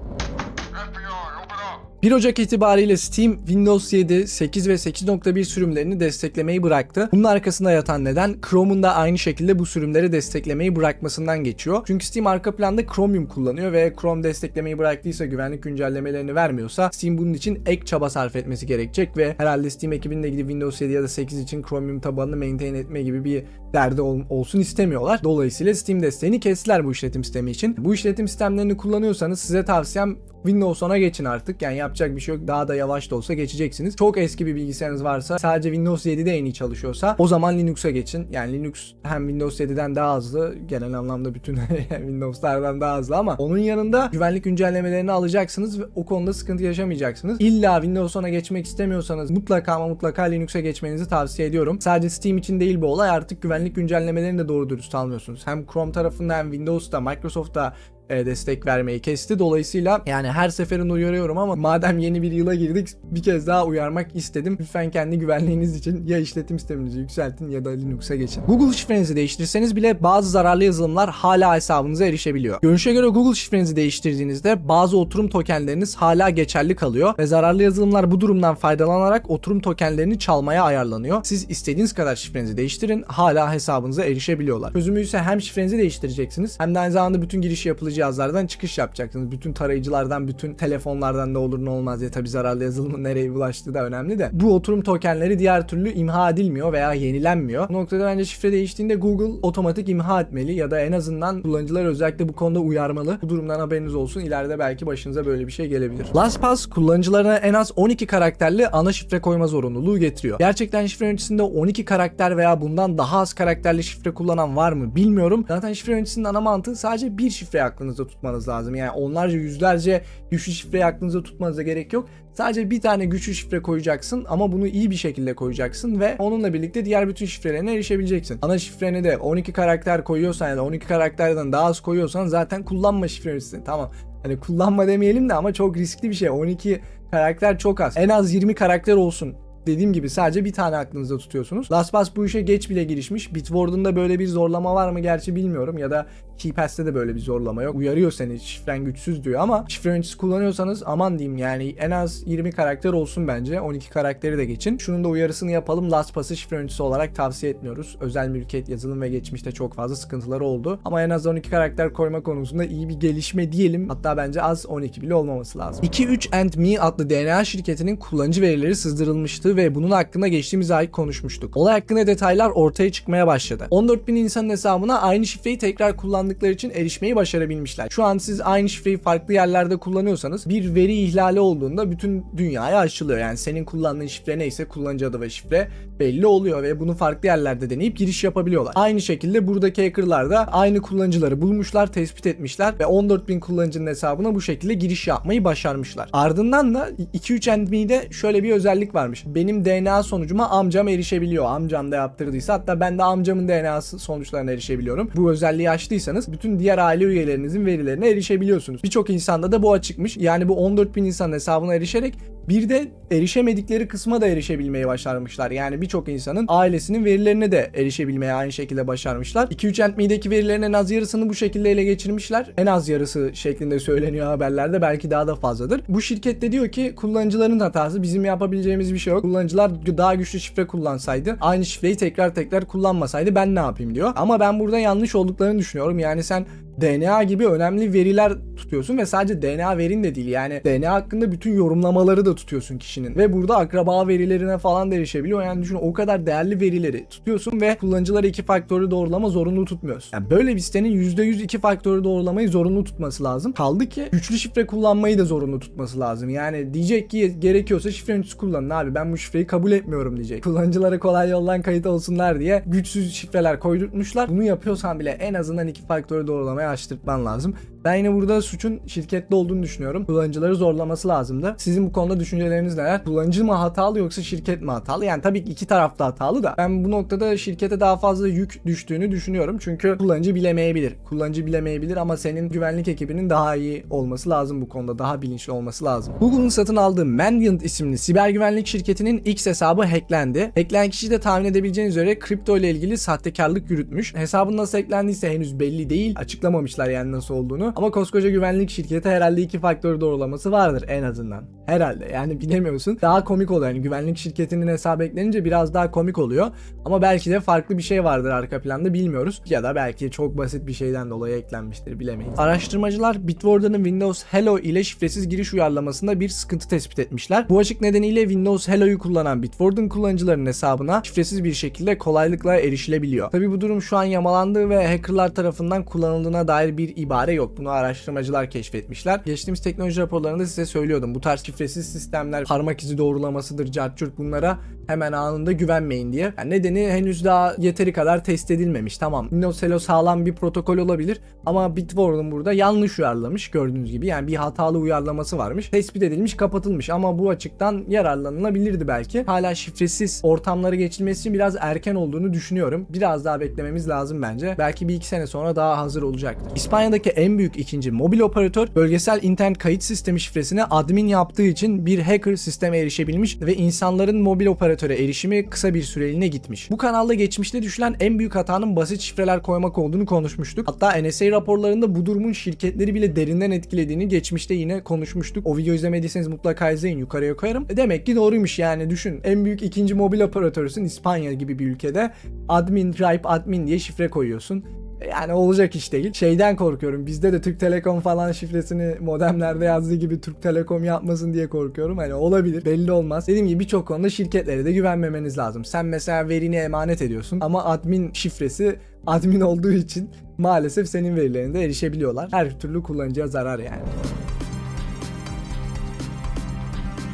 FBI, 2.02 2.08
open 2.08 2.10
up! 2.10 2.12
1 2.12 2.12
Ocak 2.12 2.38
itibariyle 2.38 2.96
Steam 2.96 3.36
Windows 3.36 3.92
7, 3.92 4.26
8 4.28 4.68
ve 4.68 4.74
8.1 4.74 5.44
sürümlerini 5.44 6.00
desteklemeyi 6.00 6.62
bıraktı. 6.62 7.08
Bunun 7.12 7.24
arkasında 7.24 7.70
yatan 7.70 8.04
neden 8.04 8.34
Chrome'un 8.50 8.82
da 8.82 8.94
aynı 8.94 9.18
şekilde 9.18 9.58
bu 9.58 9.66
sürümleri 9.66 10.12
desteklemeyi 10.12 10.76
bırakmasından 10.76 11.44
geçiyor. 11.44 11.82
Çünkü 11.86 12.06
Steam 12.06 12.26
arka 12.26 12.56
planda 12.56 12.82
Chromium 12.86 13.26
kullanıyor 13.26 13.72
ve 13.72 13.92
Chrome 14.00 14.22
desteklemeyi 14.22 14.78
bıraktıysa 14.78 15.26
güvenlik 15.26 15.62
güncellemelerini 15.62 16.34
vermiyorsa 16.34 16.90
Steam 16.92 17.18
bunun 17.18 17.34
için 17.34 17.62
ek 17.66 17.84
çaba 17.84 18.10
sarf 18.10 18.36
etmesi 18.36 18.66
gerekecek 18.66 19.16
ve 19.16 19.34
herhalde 19.38 19.70
Steam 19.70 19.92
ekibinde 19.92 20.30
gidip 20.30 20.46
Windows 20.46 20.80
7 20.80 20.92
ya 20.92 21.02
da 21.02 21.08
8 21.08 21.38
için 21.38 21.62
Chromium 21.62 22.00
tabanını 22.00 22.36
maintain 22.36 22.74
etme 22.74 23.02
gibi 23.02 23.24
bir 23.24 23.44
derdi 23.72 24.02
ol- 24.02 24.22
olsun 24.30 24.60
istemiyorlar. 24.60 25.20
Dolayısıyla 25.24 25.74
Steam 25.74 26.02
desteğini 26.02 26.40
kestiler 26.40 26.84
bu 26.84 26.92
işletim 26.92 27.24
sistemi 27.24 27.50
için. 27.50 27.76
Bu 27.78 27.94
işletim 27.94 28.28
sistemlerini 28.28 28.76
kullanıyorsanız 28.76 29.40
size 29.40 29.64
tavsiyem 29.64 30.16
Windows 30.42 30.82
10'a 30.82 30.98
geçin 30.98 31.24
artık. 31.24 31.62
Yani 31.62 31.76
yapacak 31.76 32.16
bir 32.16 32.20
şey 32.20 32.34
yok. 32.34 32.46
Daha 32.46 32.68
da 32.68 32.74
yavaş 32.74 33.10
da 33.10 33.16
olsa 33.16 33.34
geçeceksiniz. 33.34 33.96
Çok 33.96 34.18
eski 34.18 34.46
bir 34.46 34.54
bilgisayarınız 34.54 35.04
varsa 35.04 35.38
sadece 35.38 35.68
Windows 35.68 36.06
7'de 36.06 36.30
en 36.30 36.44
iyi 36.44 36.54
çalışıyorsa 36.54 37.16
o 37.18 37.26
zaman 37.26 37.58
Linux'a 37.58 37.90
geçin. 37.90 38.26
Yani 38.30 38.52
Linux 38.52 38.92
hem 39.02 39.28
Windows 39.28 39.60
7'den 39.60 39.94
daha 39.94 40.16
hızlı. 40.16 40.54
Genel 40.68 40.94
anlamda 40.94 41.34
bütün 41.34 41.56
Windows'lardan 41.88 42.80
daha 42.80 42.98
hızlı 42.98 43.16
ama 43.16 43.36
onun 43.38 43.58
yanında 43.58 44.08
güvenlik 44.12 44.44
güncellemelerini 44.44 45.12
alacaksınız 45.12 45.80
ve 45.80 45.84
o 45.94 46.06
konuda 46.06 46.32
sıkıntı 46.32 46.64
yaşamayacaksınız. 46.64 47.40
İlla 47.40 47.74
Windows 47.74 48.16
10'a 48.16 48.28
geçmek 48.28 48.66
istemiyorsanız 48.66 49.30
mutlaka 49.30 49.74
ama 49.74 49.88
mutlaka 49.88 50.22
Linux'a 50.22 50.60
geçmenizi 50.60 51.08
tavsiye 51.08 51.48
ediyorum. 51.48 51.80
Sadece 51.80 52.10
Steam 52.10 52.38
için 52.38 52.60
değil 52.60 52.80
bu 52.80 52.86
olay 52.86 53.10
artık 53.10 53.42
güvenlik 53.42 53.76
güncellemelerini 53.76 54.38
de 54.38 54.48
doğru 54.48 54.70
dürüst 54.70 54.94
almıyorsunuz. 54.94 55.46
Hem 55.46 55.66
Chrome 55.66 55.92
tarafında 55.92 56.36
hem 56.36 56.50
Windows'ta 56.50 57.00
Microsoft'ta 57.00 57.74
destek 58.10 58.66
vermeyi 58.66 59.00
kesti. 59.00 59.38
Dolayısıyla 59.38 60.02
yani 60.06 60.28
her 60.28 60.48
seferinde 60.48 60.92
uyarıyorum 60.92 61.38
ama 61.38 61.56
madem 61.56 61.98
yeni 61.98 62.22
bir 62.22 62.32
yıla 62.32 62.54
girdik 62.54 62.88
bir 63.02 63.22
kez 63.22 63.46
daha 63.46 63.66
uyarmak 63.66 64.16
istedim. 64.16 64.56
Lütfen 64.60 64.90
kendi 64.90 65.18
güvenliğiniz 65.18 65.76
için 65.76 66.06
ya 66.06 66.18
işletim 66.18 66.58
sisteminizi 66.58 66.98
yükseltin 66.98 67.50
ya 67.50 67.64
da 67.64 67.70
Linux'a 67.70 68.14
geçin. 68.14 68.42
Google 68.46 68.76
şifrenizi 68.76 69.16
değiştirirseniz 69.16 69.76
bile 69.76 70.02
bazı 70.02 70.30
zararlı 70.30 70.64
yazılımlar 70.64 71.10
hala 71.10 71.54
hesabınıza 71.56 72.04
erişebiliyor. 72.04 72.60
Görünüşe 72.62 72.92
göre 72.92 73.06
Google 73.06 73.34
şifrenizi 73.34 73.76
değiştirdiğinizde 73.76 74.68
bazı 74.68 74.98
oturum 74.98 75.28
tokenleriniz 75.28 75.96
hala 75.96 76.30
geçerli 76.30 76.76
kalıyor 76.76 77.14
ve 77.18 77.26
zararlı 77.26 77.62
yazılımlar 77.62 78.10
bu 78.10 78.20
durumdan 78.20 78.54
faydalanarak 78.54 79.30
oturum 79.30 79.60
tokenlerini 79.60 80.18
çalmaya 80.18 80.64
ayarlanıyor. 80.64 81.20
Siz 81.24 81.50
istediğiniz 81.50 81.92
kadar 81.92 82.16
şifrenizi 82.16 82.56
değiştirin 82.56 83.04
hala 83.06 83.52
hesabınıza 83.52 84.04
erişebiliyorlar. 84.04 84.72
Çözümü 84.72 85.00
ise 85.00 85.18
hem 85.18 85.40
şifrenizi 85.40 85.78
değiştireceksiniz 85.78 86.60
hem 86.60 86.74
de 86.74 86.78
aynı 86.78 86.92
zamanda 86.92 87.22
bütün 87.22 87.42
giriş 87.42 87.66
cihazlardan 87.92 88.46
çıkış 88.46 88.78
yapacaksınız. 88.78 89.30
Bütün 89.30 89.52
tarayıcılardan, 89.52 90.28
bütün 90.28 90.54
telefonlardan 90.54 91.34
ne 91.34 91.38
olur 91.38 91.64
ne 91.64 91.70
olmaz 91.70 92.00
diye 92.00 92.10
tabi 92.10 92.28
zararlı 92.28 92.64
yazılımın 92.64 93.04
nereye 93.04 93.34
bulaştığı 93.34 93.74
da 93.74 93.84
önemli 93.84 94.18
de. 94.18 94.30
Bu 94.32 94.54
oturum 94.54 94.82
tokenleri 94.82 95.38
diğer 95.38 95.68
türlü 95.68 95.92
imha 95.92 96.30
edilmiyor 96.30 96.72
veya 96.72 96.92
yenilenmiyor. 96.92 97.68
Bu 97.68 97.72
noktada 97.72 98.06
bence 98.06 98.24
şifre 98.24 98.52
değiştiğinde 98.52 98.94
Google 98.94 99.38
otomatik 99.42 99.88
imha 99.88 100.20
etmeli 100.20 100.52
ya 100.52 100.70
da 100.70 100.80
en 100.80 100.92
azından 100.92 101.42
kullanıcılar 101.42 101.84
özellikle 101.84 102.28
bu 102.28 102.32
konuda 102.32 102.60
uyarmalı. 102.60 103.18
Bu 103.22 103.28
durumdan 103.28 103.58
haberiniz 103.58 103.94
olsun. 103.94 104.20
İleride 104.20 104.58
belki 104.58 104.86
başınıza 104.86 105.26
böyle 105.26 105.46
bir 105.46 105.52
şey 105.52 105.66
gelebilir. 105.66 106.06
LastPass 106.16 106.66
kullanıcılarına 106.66 107.36
en 107.36 107.54
az 107.54 107.72
12 107.76 108.06
karakterli 108.06 108.68
ana 108.68 108.92
şifre 108.92 109.20
koyma 109.20 109.46
zorunluluğu 109.46 109.98
getiriyor. 109.98 110.38
Gerçekten 110.38 110.86
şifre 110.86 111.06
yöneticisinde 111.06 111.42
12 111.42 111.84
karakter 111.84 112.36
veya 112.36 112.60
bundan 112.60 112.98
daha 112.98 113.20
az 113.20 113.32
karakterli 113.32 113.82
şifre 113.82 114.14
kullanan 114.14 114.56
var 114.56 114.72
mı 114.72 114.94
bilmiyorum. 114.96 115.44
Zaten 115.48 115.72
şifre 115.72 115.92
yöneticisinin 115.92 116.24
ana 116.24 116.40
mantığı 116.40 116.76
sadece 116.76 117.18
bir 117.18 117.30
şifre 117.30 117.58
aklınızda 117.82 118.06
tutmanız 118.06 118.48
lazım. 118.48 118.74
Yani 118.74 118.90
onlarca 118.90 119.38
yüzlerce 119.38 120.02
güçlü 120.30 120.52
şifreyi 120.52 120.84
aklınızda 120.84 121.22
tutmanıza 121.22 121.62
gerek 121.62 121.92
yok. 121.92 122.08
Sadece 122.34 122.70
bir 122.70 122.80
tane 122.80 123.04
güçlü 123.04 123.34
şifre 123.34 123.62
koyacaksın 123.62 124.24
ama 124.28 124.52
bunu 124.52 124.66
iyi 124.66 124.90
bir 124.90 124.96
şekilde 124.96 125.34
koyacaksın 125.34 126.00
ve 126.00 126.16
onunla 126.18 126.54
birlikte 126.54 126.84
diğer 126.84 127.08
bütün 127.08 127.26
şifrelerine 127.26 127.74
erişebileceksin. 127.74 128.38
Ana 128.42 128.58
şifreni 128.58 129.04
de 129.04 129.16
12 129.16 129.52
karakter 129.52 130.04
koyuyorsan 130.04 130.48
ya 130.48 130.56
da 130.56 130.64
12 130.64 130.86
karakterden 130.86 131.52
daha 131.52 131.64
az 131.64 131.80
koyuyorsan 131.80 132.26
zaten 132.26 132.64
kullanma 132.64 133.08
şifre 133.08 133.30
yöneticisini. 133.30 133.64
Tamam. 133.64 133.90
Hani 134.22 134.40
kullanma 134.40 134.86
demeyelim 134.86 135.28
de 135.28 135.34
ama 135.34 135.52
çok 135.52 135.76
riskli 135.76 136.10
bir 136.10 136.14
şey. 136.14 136.30
12 136.30 136.80
karakter 137.10 137.58
çok 137.58 137.80
az. 137.80 137.96
En 137.96 138.08
az 138.08 138.34
20 138.34 138.54
karakter 138.54 138.94
olsun. 138.94 139.34
Dediğim 139.66 139.92
gibi 139.92 140.10
sadece 140.10 140.44
bir 140.44 140.52
tane 140.52 140.76
aklınızda 140.76 141.18
tutuyorsunuz. 141.18 141.72
LastPass 141.72 142.16
bu 142.16 142.26
işe 142.26 142.40
geç 142.40 142.70
bile 142.70 142.84
girişmiş. 142.84 143.34
Bitwarden'da 143.34 143.88
da 143.88 143.96
böyle 143.96 144.18
bir 144.18 144.26
zorlama 144.26 144.74
var 144.74 144.90
mı 144.90 145.00
gerçi 145.00 145.36
bilmiyorum 145.36 145.78
ya 145.78 145.90
da 145.90 146.06
KeyPass'te 146.42 146.86
de 146.86 146.94
böyle 146.94 147.14
bir 147.14 147.20
zorlama 147.20 147.62
yok. 147.62 147.74
Uyarıyor 147.74 148.12
seni 148.12 148.40
şifren 148.40 148.84
güçsüz 148.84 149.24
diyor 149.24 149.40
ama 149.40 149.64
şifre 149.68 149.90
yöneticisi 149.90 150.18
kullanıyorsanız 150.18 150.82
aman 150.86 151.18
diyeyim 151.18 151.38
yani 151.38 151.74
en 151.78 151.90
az 151.90 152.22
20 152.26 152.52
karakter 152.52 152.92
olsun 152.92 153.28
bence. 153.28 153.60
12 153.60 153.90
karakteri 153.90 154.38
de 154.38 154.44
geçin. 154.44 154.78
Şunun 154.78 155.04
da 155.04 155.08
uyarısını 155.08 155.50
yapalım. 155.50 155.90
LastPass'ı 155.90 156.36
şifre 156.36 156.56
yöneticisi 156.56 156.82
olarak 156.82 157.14
tavsiye 157.14 157.52
etmiyoruz. 157.52 157.96
Özel 158.00 158.28
mülkiyet 158.28 158.68
yazılım 158.68 159.00
ve 159.00 159.08
geçmişte 159.08 159.52
çok 159.52 159.74
fazla 159.74 159.96
sıkıntıları 159.96 160.44
oldu. 160.44 160.80
Ama 160.84 161.02
en 161.02 161.10
az 161.10 161.26
12 161.26 161.50
karakter 161.50 161.92
koyma 161.92 162.22
konusunda 162.22 162.64
iyi 162.64 162.88
bir 162.88 162.94
gelişme 162.94 163.52
diyelim. 163.52 163.88
Hatta 163.88 164.16
bence 164.16 164.42
az 164.42 164.66
12 164.66 165.02
bile 165.02 165.14
olmaması 165.14 165.58
lazım. 165.58 165.84
23 165.98 166.32
and 166.32 166.54
Me 166.54 166.78
adlı 166.78 167.10
DNA 167.10 167.44
şirketinin 167.44 167.96
kullanıcı 167.96 168.42
verileri 168.42 168.76
sızdırılmıştı 168.76 169.56
ve 169.56 169.74
bunun 169.74 169.90
hakkında 169.90 170.28
geçtiğimiz 170.28 170.70
ay 170.70 170.90
konuşmuştuk. 170.90 171.56
Olay 171.56 171.80
hakkında 171.80 172.06
detaylar 172.06 172.50
ortaya 172.50 172.92
çıkmaya 172.92 173.26
başladı. 173.26 173.66
14 173.70 174.08
bin 174.08 174.14
insanın 174.14 174.50
hesabına 174.50 175.00
aynı 175.00 175.26
şifreyi 175.26 175.58
tekrar 175.58 175.96
kullandıkları 176.32 176.52
için 176.52 176.70
erişmeyi 176.70 177.16
başarabilmişler. 177.16 177.88
Şu 177.90 178.04
an 178.04 178.18
siz 178.18 178.40
aynı 178.40 178.68
şifreyi 178.68 178.98
farklı 178.98 179.34
yerlerde 179.34 179.76
kullanıyorsanız 179.76 180.48
bir 180.48 180.74
veri 180.74 180.94
ihlali 180.94 181.40
olduğunda 181.40 181.90
bütün 181.90 182.24
dünyaya 182.36 182.78
açılıyor. 182.78 183.18
Yani 183.18 183.36
senin 183.36 183.64
kullandığın 183.64 184.06
şifre 184.06 184.38
neyse 184.38 184.64
kullanıcı 184.64 185.06
adı 185.06 185.20
ve 185.20 185.30
şifre 185.30 185.68
belli 185.98 186.26
oluyor 186.26 186.62
ve 186.62 186.80
bunu 186.80 186.94
farklı 186.94 187.26
yerlerde 187.26 187.70
deneyip 187.70 187.96
giriş 187.96 188.24
yapabiliyorlar. 188.24 188.72
Aynı 188.76 189.00
şekilde 189.00 189.46
buradaki 189.46 189.84
hackerlar 189.84 190.30
da 190.30 190.48
aynı 190.52 190.82
kullanıcıları 190.82 191.40
bulmuşlar, 191.40 191.92
tespit 191.92 192.26
etmişler 192.26 192.74
ve 192.80 192.86
14 192.86 193.28
bin 193.28 193.40
kullanıcının 193.40 193.86
hesabına 193.86 194.34
bu 194.34 194.40
şekilde 194.40 194.74
giriş 194.74 195.06
yapmayı 195.06 195.44
başarmışlar. 195.44 196.08
Ardından 196.12 196.74
da 196.74 196.88
2-3 197.14 197.50
Endme'de 197.50 198.08
şöyle 198.10 198.42
bir 198.42 198.52
özellik 198.52 198.94
varmış. 198.94 199.24
Benim 199.26 199.64
DNA 199.64 200.02
sonucuma 200.02 200.48
amcam 200.48 200.88
erişebiliyor. 200.88 201.44
Amcam 201.44 201.92
da 201.92 201.96
yaptırdıysa 201.96 202.54
hatta 202.54 202.80
ben 202.80 202.98
de 202.98 203.02
amcamın 203.02 203.48
DNA 203.48 203.82
sonuçlarına 203.82 204.52
erişebiliyorum. 204.52 205.10
Bu 205.16 205.30
özelliği 205.30 205.70
açtıysanız 205.70 206.21
bütün 206.32 206.58
diğer 206.58 206.78
aile 206.78 207.04
üyelerinizin 207.04 207.66
verilerine 207.66 208.10
erişebiliyorsunuz. 208.10 208.84
Birçok 208.84 209.10
insanda 209.10 209.52
da 209.52 209.62
bu 209.62 209.72
açıkmış. 209.72 210.16
Yani 210.16 210.48
bu 210.48 210.56
14 210.56 210.96
bin 210.96 211.04
insanın 211.04 211.32
hesabına 211.32 211.74
erişerek 211.74 212.14
bir 212.48 212.68
de 212.68 212.88
erişemedikleri 213.10 213.88
kısma 213.88 214.20
da 214.20 214.26
erişebilmeye 214.26 214.86
başarmışlar. 214.86 215.50
Yani 215.50 215.80
birçok 215.80 216.08
insanın 216.08 216.44
ailesinin 216.48 217.04
verilerine 217.04 217.52
de 217.52 217.70
erişebilmeye 217.74 218.32
aynı 218.32 218.52
şekilde 218.52 218.86
başarmışlar. 218.86 219.46
2-3 219.46 219.84
Endme'deki 219.84 220.30
verilerin 220.30 220.62
en 220.62 220.72
az 220.72 220.90
yarısını 220.90 221.28
bu 221.28 221.34
şekilde 221.34 221.70
ele 221.70 221.84
geçirmişler. 221.84 222.52
En 222.58 222.66
az 222.66 222.88
yarısı 222.88 223.30
şeklinde 223.34 223.78
söyleniyor 223.78 224.26
haberlerde. 224.26 224.82
Belki 224.82 225.10
daha 225.10 225.26
da 225.26 225.34
fazladır. 225.34 225.80
Bu 225.88 226.02
şirket 226.02 226.42
de 226.42 226.52
diyor 226.52 226.68
ki 226.68 226.94
kullanıcıların 226.96 227.60
hatası. 227.60 228.02
Bizim 228.02 228.24
yapabileceğimiz 228.24 228.94
bir 228.94 228.98
şey 228.98 229.12
yok. 229.12 229.22
Kullanıcılar 229.22 229.86
daha 229.86 230.14
güçlü 230.14 230.40
şifre 230.40 230.66
kullansaydı 230.66 231.36
aynı 231.40 231.64
şifreyi 231.64 231.96
tekrar 231.96 232.34
tekrar 232.34 232.64
kullanmasaydı 232.64 233.34
ben 233.34 233.54
ne 233.54 233.60
yapayım 233.60 233.94
diyor. 233.94 234.12
Ama 234.16 234.40
ben 234.40 234.60
burada 234.60 234.78
yanlış 234.78 235.14
olduklarını 235.14 235.58
düşünüyorum. 235.58 235.98
Yani 235.98 236.22
sen 236.22 236.46
DNA 236.80 237.22
gibi 237.22 237.46
önemli 237.46 237.92
veriler 237.92 238.32
tutuyorsun 238.56 238.98
ve 238.98 239.06
sadece 239.06 239.42
DNA 239.42 239.78
verin 239.78 240.04
de 240.04 240.14
değil 240.14 240.28
yani 240.28 240.60
DNA 240.64 240.92
hakkında 240.92 241.32
bütün 241.32 241.54
yorumlamaları 241.54 242.26
da 242.26 242.31
tutuyorsun 242.34 242.78
kişinin 242.78 243.16
ve 243.16 243.32
burada 243.32 243.56
akraba 243.56 244.08
verilerine 244.08 244.58
falan 244.58 244.90
da 244.90 244.94
erişebiliyor 244.94 245.42
yani 245.42 245.62
düşün 245.62 245.78
o 245.82 245.92
kadar 245.92 246.26
değerli 246.26 246.60
verileri 246.60 247.06
tutuyorsun 247.10 247.60
ve 247.60 247.76
kullanıcılara 247.76 248.26
iki 248.26 248.42
faktörlü 248.42 248.90
doğrulama 248.90 249.28
zorunlu 249.28 249.64
tutmuyorsun. 249.64 250.10
Yani 250.12 250.30
böyle 250.30 250.54
bir 250.54 250.60
sitenin 250.60 251.02
%100 251.02 251.42
iki 251.42 251.58
faktörlü 251.58 252.04
doğrulamayı 252.04 252.48
zorunlu 252.48 252.84
tutması 252.84 253.24
lazım. 253.24 253.52
Kaldı 253.52 253.86
ki 253.86 254.08
güçlü 254.12 254.38
şifre 254.38 254.66
kullanmayı 254.66 255.18
da 255.18 255.24
zorunlu 255.24 255.60
tutması 255.60 256.00
lazım. 256.00 256.30
Yani 256.30 256.74
diyecek 256.74 257.10
ki 257.10 257.36
gerekiyorsa 257.38 257.90
şifre 257.90 258.12
yöneticisi 258.12 258.38
kullanın 258.38 258.70
abi 258.70 258.94
ben 258.94 259.12
bu 259.12 259.16
şifreyi 259.16 259.46
kabul 259.46 259.72
etmiyorum 259.72 260.16
diyecek. 260.16 260.44
Kullanıcılara 260.44 260.98
kolay 260.98 261.30
yoldan 261.30 261.62
kayıt 261.62 261.86
olsunlar 261.86 262.40
diye 262.40 262.62
güçsüz 262.66 263.14
şifreler 263.14 263.60
koydurtmuşlar. 263.60 264.28
Bunu 264.28 264.42
yapıyorsan 264.42 265.00
bile 265.00 265.10
en 265.10 265.34
azından 265.34 265.68
iki 265.68 265.82
faktörlü 265.86 266.26
doğrulamayı 266.26 266.68
açtırtman 266.68 267.26
lazım. 267.26 267.54
Ben 267.84 267.94
yine 267.94 268.14
burada 268.14 268.42
suçun 268.42 268.80
şirkette 268.86 269.34
olduğunu 269.34 269.62
düşünüyorum. 269.62 270.04
Kullanıcıları 270.04 270.54
zorlaması 270.56 271.08
lazımdı. 271.08 271.54
Sizin 271.58 271.86
bu 271.86 271.92
konuda 271.92 272.20
düşünceleriniz 272.20 272.76
neler? 272.76 273.04
Kullanıcı 273.04 273.44
mı 273.44 273.52
hatalı 273.52 273.98
yoksa 273.98 274.22
şirket 274.22 274.62
mi 274.62 274.70
hatalı? 274.70 275.04
Yani 275.04 275.22
tabii 275.22 275.44
ki 275.44 275.52
iki 275.52 275.66
taraf 275.66 275.98
da 275.98 276.06
hatalı 276.06 276.42
da 276.42 276.54
ben 276.58 276.84
bu 276.84 276.90
noktada 276.90 277.36
şirkete 277.36 277.80
daha 277.80 277.96
fazla 277.96 278.28
yük 278.28 278.66
düştüğünü 278.66 279.10
düşünüyorum. 279.10 279.58
Çünkü 279.60 279.98
kullanıcı 279.98 280.34
bilemeyebilir. 280.34 280.94
Kullanıcı 281.04 281.46
bilemeyebilir 281.46 281.96
ama 281.96 282.16
senin 282.16 282.48
güvenlik 282.48 282.88
ekibinin 282.88 283.30
daha 283.30 283.56
iyi 283.56 283.86
olması 283.90 284.30
lazım 284.30 284.62
bu 284.62 284.68
konuda. 284.68 284.98
Daha 284.98 285.22
bilinçli 285.22 285.52
olması 285.52 285.84
lazım. 285.84 286.14
Google'ın 286.20 286.48
satın 286.48 286.76
aldığı 286.76 287.06
Mandiant 287.06 287.64
isimli 287.64 287.98
siber 287.98 288.28
güvenlik 288.28 288.66
şirketinin 288.66 289.18
X 289.18 289.46
hesabı 289.46 289.82
hacklendi. 289.82 290.52
Hacklenen 290.54 290.90
kişi 290.90 291.10
de 291.10 291.20
tahmin 291.20 291.44
edebileceğiniz 291.44 291.96
üzere 291.96 292.18
kripto 292.18 292.56
ile 292.56 292.70
ilgili 292.70 292.98
sahtekarlık 292.98 293.70
yürütmüş. 293.70 294.14
Hesabın 294.14 294.56
nasıl 294.56 294.78
hacklendiyse 294.78 295.32
henüz 295.32 295.60
belli 295.60 295.90
değil. 295.90 296.14
Açıklamamışlar 296.18 296.88
yani 296.88 297.12
nasıl 297.12 297.34
olduğunu. 297.34 297.71
Ama 297.76 297.90
koskoca 297.90 298.30
güvenlik 298.30 298.70
şirketi 298.70 299.08
herhalde 299.08 299.42
iki 299.42 299.58
faktör 299.58 300.00
doğrulaması 300.00 300.52
vardır 300.52 300.84
en 300.88 301.02
azından. 301.02 301.44
Herhalde 301.66 302.08
yani 302.12 302.40
bilemiyorsun. 302.40 302.98
Daha 303.02 303.24
komik 303.24 303.50
oluyor. 303.50 303.70
Yani 303.70 303.82
güvenlik 303.82 304.16
şirketinin 304.16 304.68
hesabı 304.68 305.04
eklenince 305.04 305.44
biraz 305.44 305.74
daha 305.74 305.90
komik 305.90 306.18
oluyor. 306.18 306.46
Ama 306.84 307.02
belki 307.02 307.30
de 307.30 307.40
farklı 307.40 307.78
bir 307.78 307.82
şey 307.82 308.04
vardır 308.04 308.30
arka 308.30 308.60
planda 308.60 308.94
bilmiyoruz. 308.94 309.42
Ya 309.46 309.62
da 309.62 309.74
belki 309.74 310.10
çok 310.10 310.38
basit 310.38 310.66
bir 310.66 310.72
şeyden 310.72 311.10
dolayı 311.10 311.36
eklenmiştir 311.36 312.00
bilemeyiz. 312.00 312.34
Araştırmacılar 312.38 313.28
Bitwarden'ın 313.28 313.76
Windows 313.76 314.24
Hello 314.30 314.58
ile 314.58 314.84
şifresiz 314.84 315.28
giriş 315.28 315.54
uyarlamasında 315.54 316.20
bir 316.20 316.28
sıkıntı 316.28 316.68
tespit 316.68 316.98
etmişler. 316.98 317.46
Bu 317.48 317.58
açık 317.58 317.80
nedeniyle 317.80 318.20
Windows 318.20 318.68
Hello'yu 318.68 318.98
kullanan 318.98 319.42
Bitwarden 319.42 319.88
kullanıcılarının 319.88 320.46
hesabına 320.46 321.00
şifresiz 321.04 321.44
bir 321.44 321.52
şekilde 321.52 321.98
kolaylıkla 321.98 322.56
erişilebiliyor. 322.56 323.30
Tabi 323.30 323.50
bu 323.50 323.60
durum 323.60 323.82
şu 323.82 323.96
an 323.96 324.04
yamalandı 324.04 324.70
ve 324.70 324.86
hackerlar 324.88 325.34
tarafından 325.34 325.84
kullanıldığına 325.84 326.48
dair 326.48 326.76
bir 326.76 326.92
ibare 326.96 327.32
yok. 327.32 327.56
Bunu 327.62 327.70
araştırmacılar 327.70 328.50
keşfetmişler. 328.50 329.20
Geçtiğimiz 329.24 329.60
teknoloji 329.60 330.00
raporlarında 330.00 330.46
size 330.46 330.66
söylüyordum. 330.66 331.14
Bu 331.14 331.20
tarz 331.20 331.44
şifresiz 331.46 331.92
sistemler 331.92 332.44
parmak 332.44 332.82
izi 332.82 332.98
doğrulamasıdır, 332.98 333.66
cartçurt 333.66 334.18
bunlara 334.18 334.58
hemen 334.86 335.12
anında 335.12 335.52
güvenmeyin 335.52 336.12
diye. 336.12 336.34
Yani 336.38 336.50
nedeni 336.50 336.88
henüz 336.90 337.24
daha 337.24 337.54
yeteri 337.58 337.92
kadar 337.92 338.24
test 338.24 338.50
edilmemiş. 338.50 338.98
Tamam 338.98 339.28
Windows 339.28 339.62
Hello 339.62 339.78
sağlam 339.78 340.26
bir 340.26 340.34
protokol 340.34 340.78
olabilir 340.78 341.20
ama 341.46 341.76
Bitwarden 341.76 342.30
burada 342.30 342.52
yanlış 342.52 342.98
uyarlamış 342.98 343.50
gördüğünüz 343.50 343.90
gibi. 343.90 344.06
Yani 344.06 344.26
bir 344.26 344.36
hatalı 344.36 344.78
uyarlaması 344.78 345.38
varmış. 345.38 345.68
Tespit 345.68 346.02
edilmiş, 346.02 346.34
kapatılmış 346.34 346.90
ama 346.90 347.18
bu 347.18 347.30
açıktan 347.30 347.84
yararlanılabilirdi 347.88 348.88
belki. 348.88 349.22
Hala 349.22 349.54
şifresiz 349.54 350.20
ortamları 350.22 350.76
geçilmesi 350.76 351.20
için 351.20 351.34
biraz 351.34 351.56
erken 351.60 351.94
olduğunu 351.94 352.32
düşünüyorum. 352.32 352.86
Biraz 352.88 353.24
daha 353.24 353.40
beklememiz 353.40 353.88
lazım 353.88 354.22
bence. 354.22 354.54
Belki 354.58 354.88
bir 354.88 354.94
iki 354.94 355.06
sene 355.06 355.26
sonra 355.26 355.56
daha 355.56 355.78
hazır 355.78 356.02
olacaktır. 356.02 356.52
İspanya'daki 356.56 357.10
en 357.10 357.38
büyük 357.38 357.51
ikinci 357.58 357.90
mobil 357.90 358.20
operatör 358.20 358.68
bölgesel 358.74 359.22
internet 359.22 359.58
kayıt 359.58 359.82
sistemi 359.82 360.20
şifresine 360.20 360.64
admin 360.64 361.06
yaptığı 361.06 361.42
için 361.42 361.86
bir 361.86 361.98
hacker 361.98 362.36
sisteme 362.36 362.78
erişebilmiş 362.78 363.40
ve 363.40 363.54
insanların 363.54 364.22
mobil 364.22 364.46
operatöre 364.46 365.04
erişimi 365.04 365.50
kısa 365.50 365.74
bir 365.74 365.82
süreliğine 365.82 366.28
gitmiş. 366.28 366.70
Bu 366.70 366.76
kanalda 366.76 367.14
geçmişte 367.14 367.62
düşülen 367.62 367.96
en 368.00 368.18
büyük 368.18 368.34
hatanın 368.34 368.76
basit 368.76 369.00
şifreler 369.00 369.42
koymak 369.42 369.78
olduğunu 369.78 370.06
konuşmuştuk. 370.06 370.68
Hatta 370.68 371.02
NSA 371.02 371.30
raporlarında 371.30 371.94
bu 371.94 372.06
durumun 372.06 372.32
şirketleri 372.32 372.94
bile 372.94 373.16
derinden 373.16 373.50
etkilediğini 373.50 374.08
geçmişte 374.08 374.54
yine 374.54 374.84
konuşmuştuk. 374.84 375.46
O 375.46 375.56
videoyu 375.56 375.76
izlemediyseniz 375.76 376.28
mutlaka 376.28 376.70
izleyin 376.70 376.98
yukarıya 376.98 377.36
koyarım. 377.36 377.66
E 377.70 377.76
demek 377.76 378.06
ki 378.06 378.16
doğruymuş 378.16 378.58
yani 378.58 378.90
düşün. 378.90 379.20
En 379.24 379.44
büyük 379.44 379.62
ikinci 379.62 379.94
mobil 379.94 380.20
operatörsün 380.20 380.84
İspanya 380.84 381.32
gibi 381.32 381.58
bir 381.58 381.66
ülkede. 381.66 382.12
Admin, 382.48 382.92
tribe 382.92 383.28
admin 383.28 383.66
diye 383.66 383.78
şifre 383.78 384.08
koyuyorsun. 384.08 384.64
Yani 385.10 385.32
olacak 385.32 385.76
iş 385.76 385.92
değil. 385.92 386.12
Şeyden 386.12 386.56
korkuyorum. 386.56 387.06
Bizde 387.06 387.32
de 387.32 387.40
Türk 387.40 387.60
Telekom 387.60 388.00
falan 388.00 388.32
şifresini 388.32 388.96
modemlerde 389.00 389.64
yazdığı 389.64 389.94
gibi 389.94 390.20
Türk 390.20 390.42
Telekom 390.42 390.84
yapmasın 390.84 391.34
diye 391.34 391.48
korkuyorum. 391.48 391.98
Hani 391.98 392.14
olabilir. 392.14 392.64
Belli 392.64 392.92
olmaz. 392.92 393.28
Dediğim 393.28 393.48
gibi 393.48 393.60
birçok 393.60 393.88
konuda 393.88 394.10
şirketlere 394.10 394.64
de 394.64 394.72
güvenmemeniz 394.72 395.38
lazım. 395.38 395.64
Sen 395.64 395.86
mesela 395.86 396.28
verini 396.28 396.56
emanet 396.56 397.02
ediyorsun 397.02 397.38
ama 397.40 397.64
admin 397.64 398.12
şifresi 398.12 398.76
admin 399.06 399.40
olduğu 399.40 399.72
için 399.72 400.10
maalesef 400.38 400.88
senin 400.88 401.16
verilerine 401.16 401.54
de 401.54 401.64
erişebiliyorlar. 401.64 402.28
Her 402.32 402.58
türlü 402.58 402.82
kullanıcıya 402.82 403.26
zarar 403.26 403.58
yani. 403.58 403.82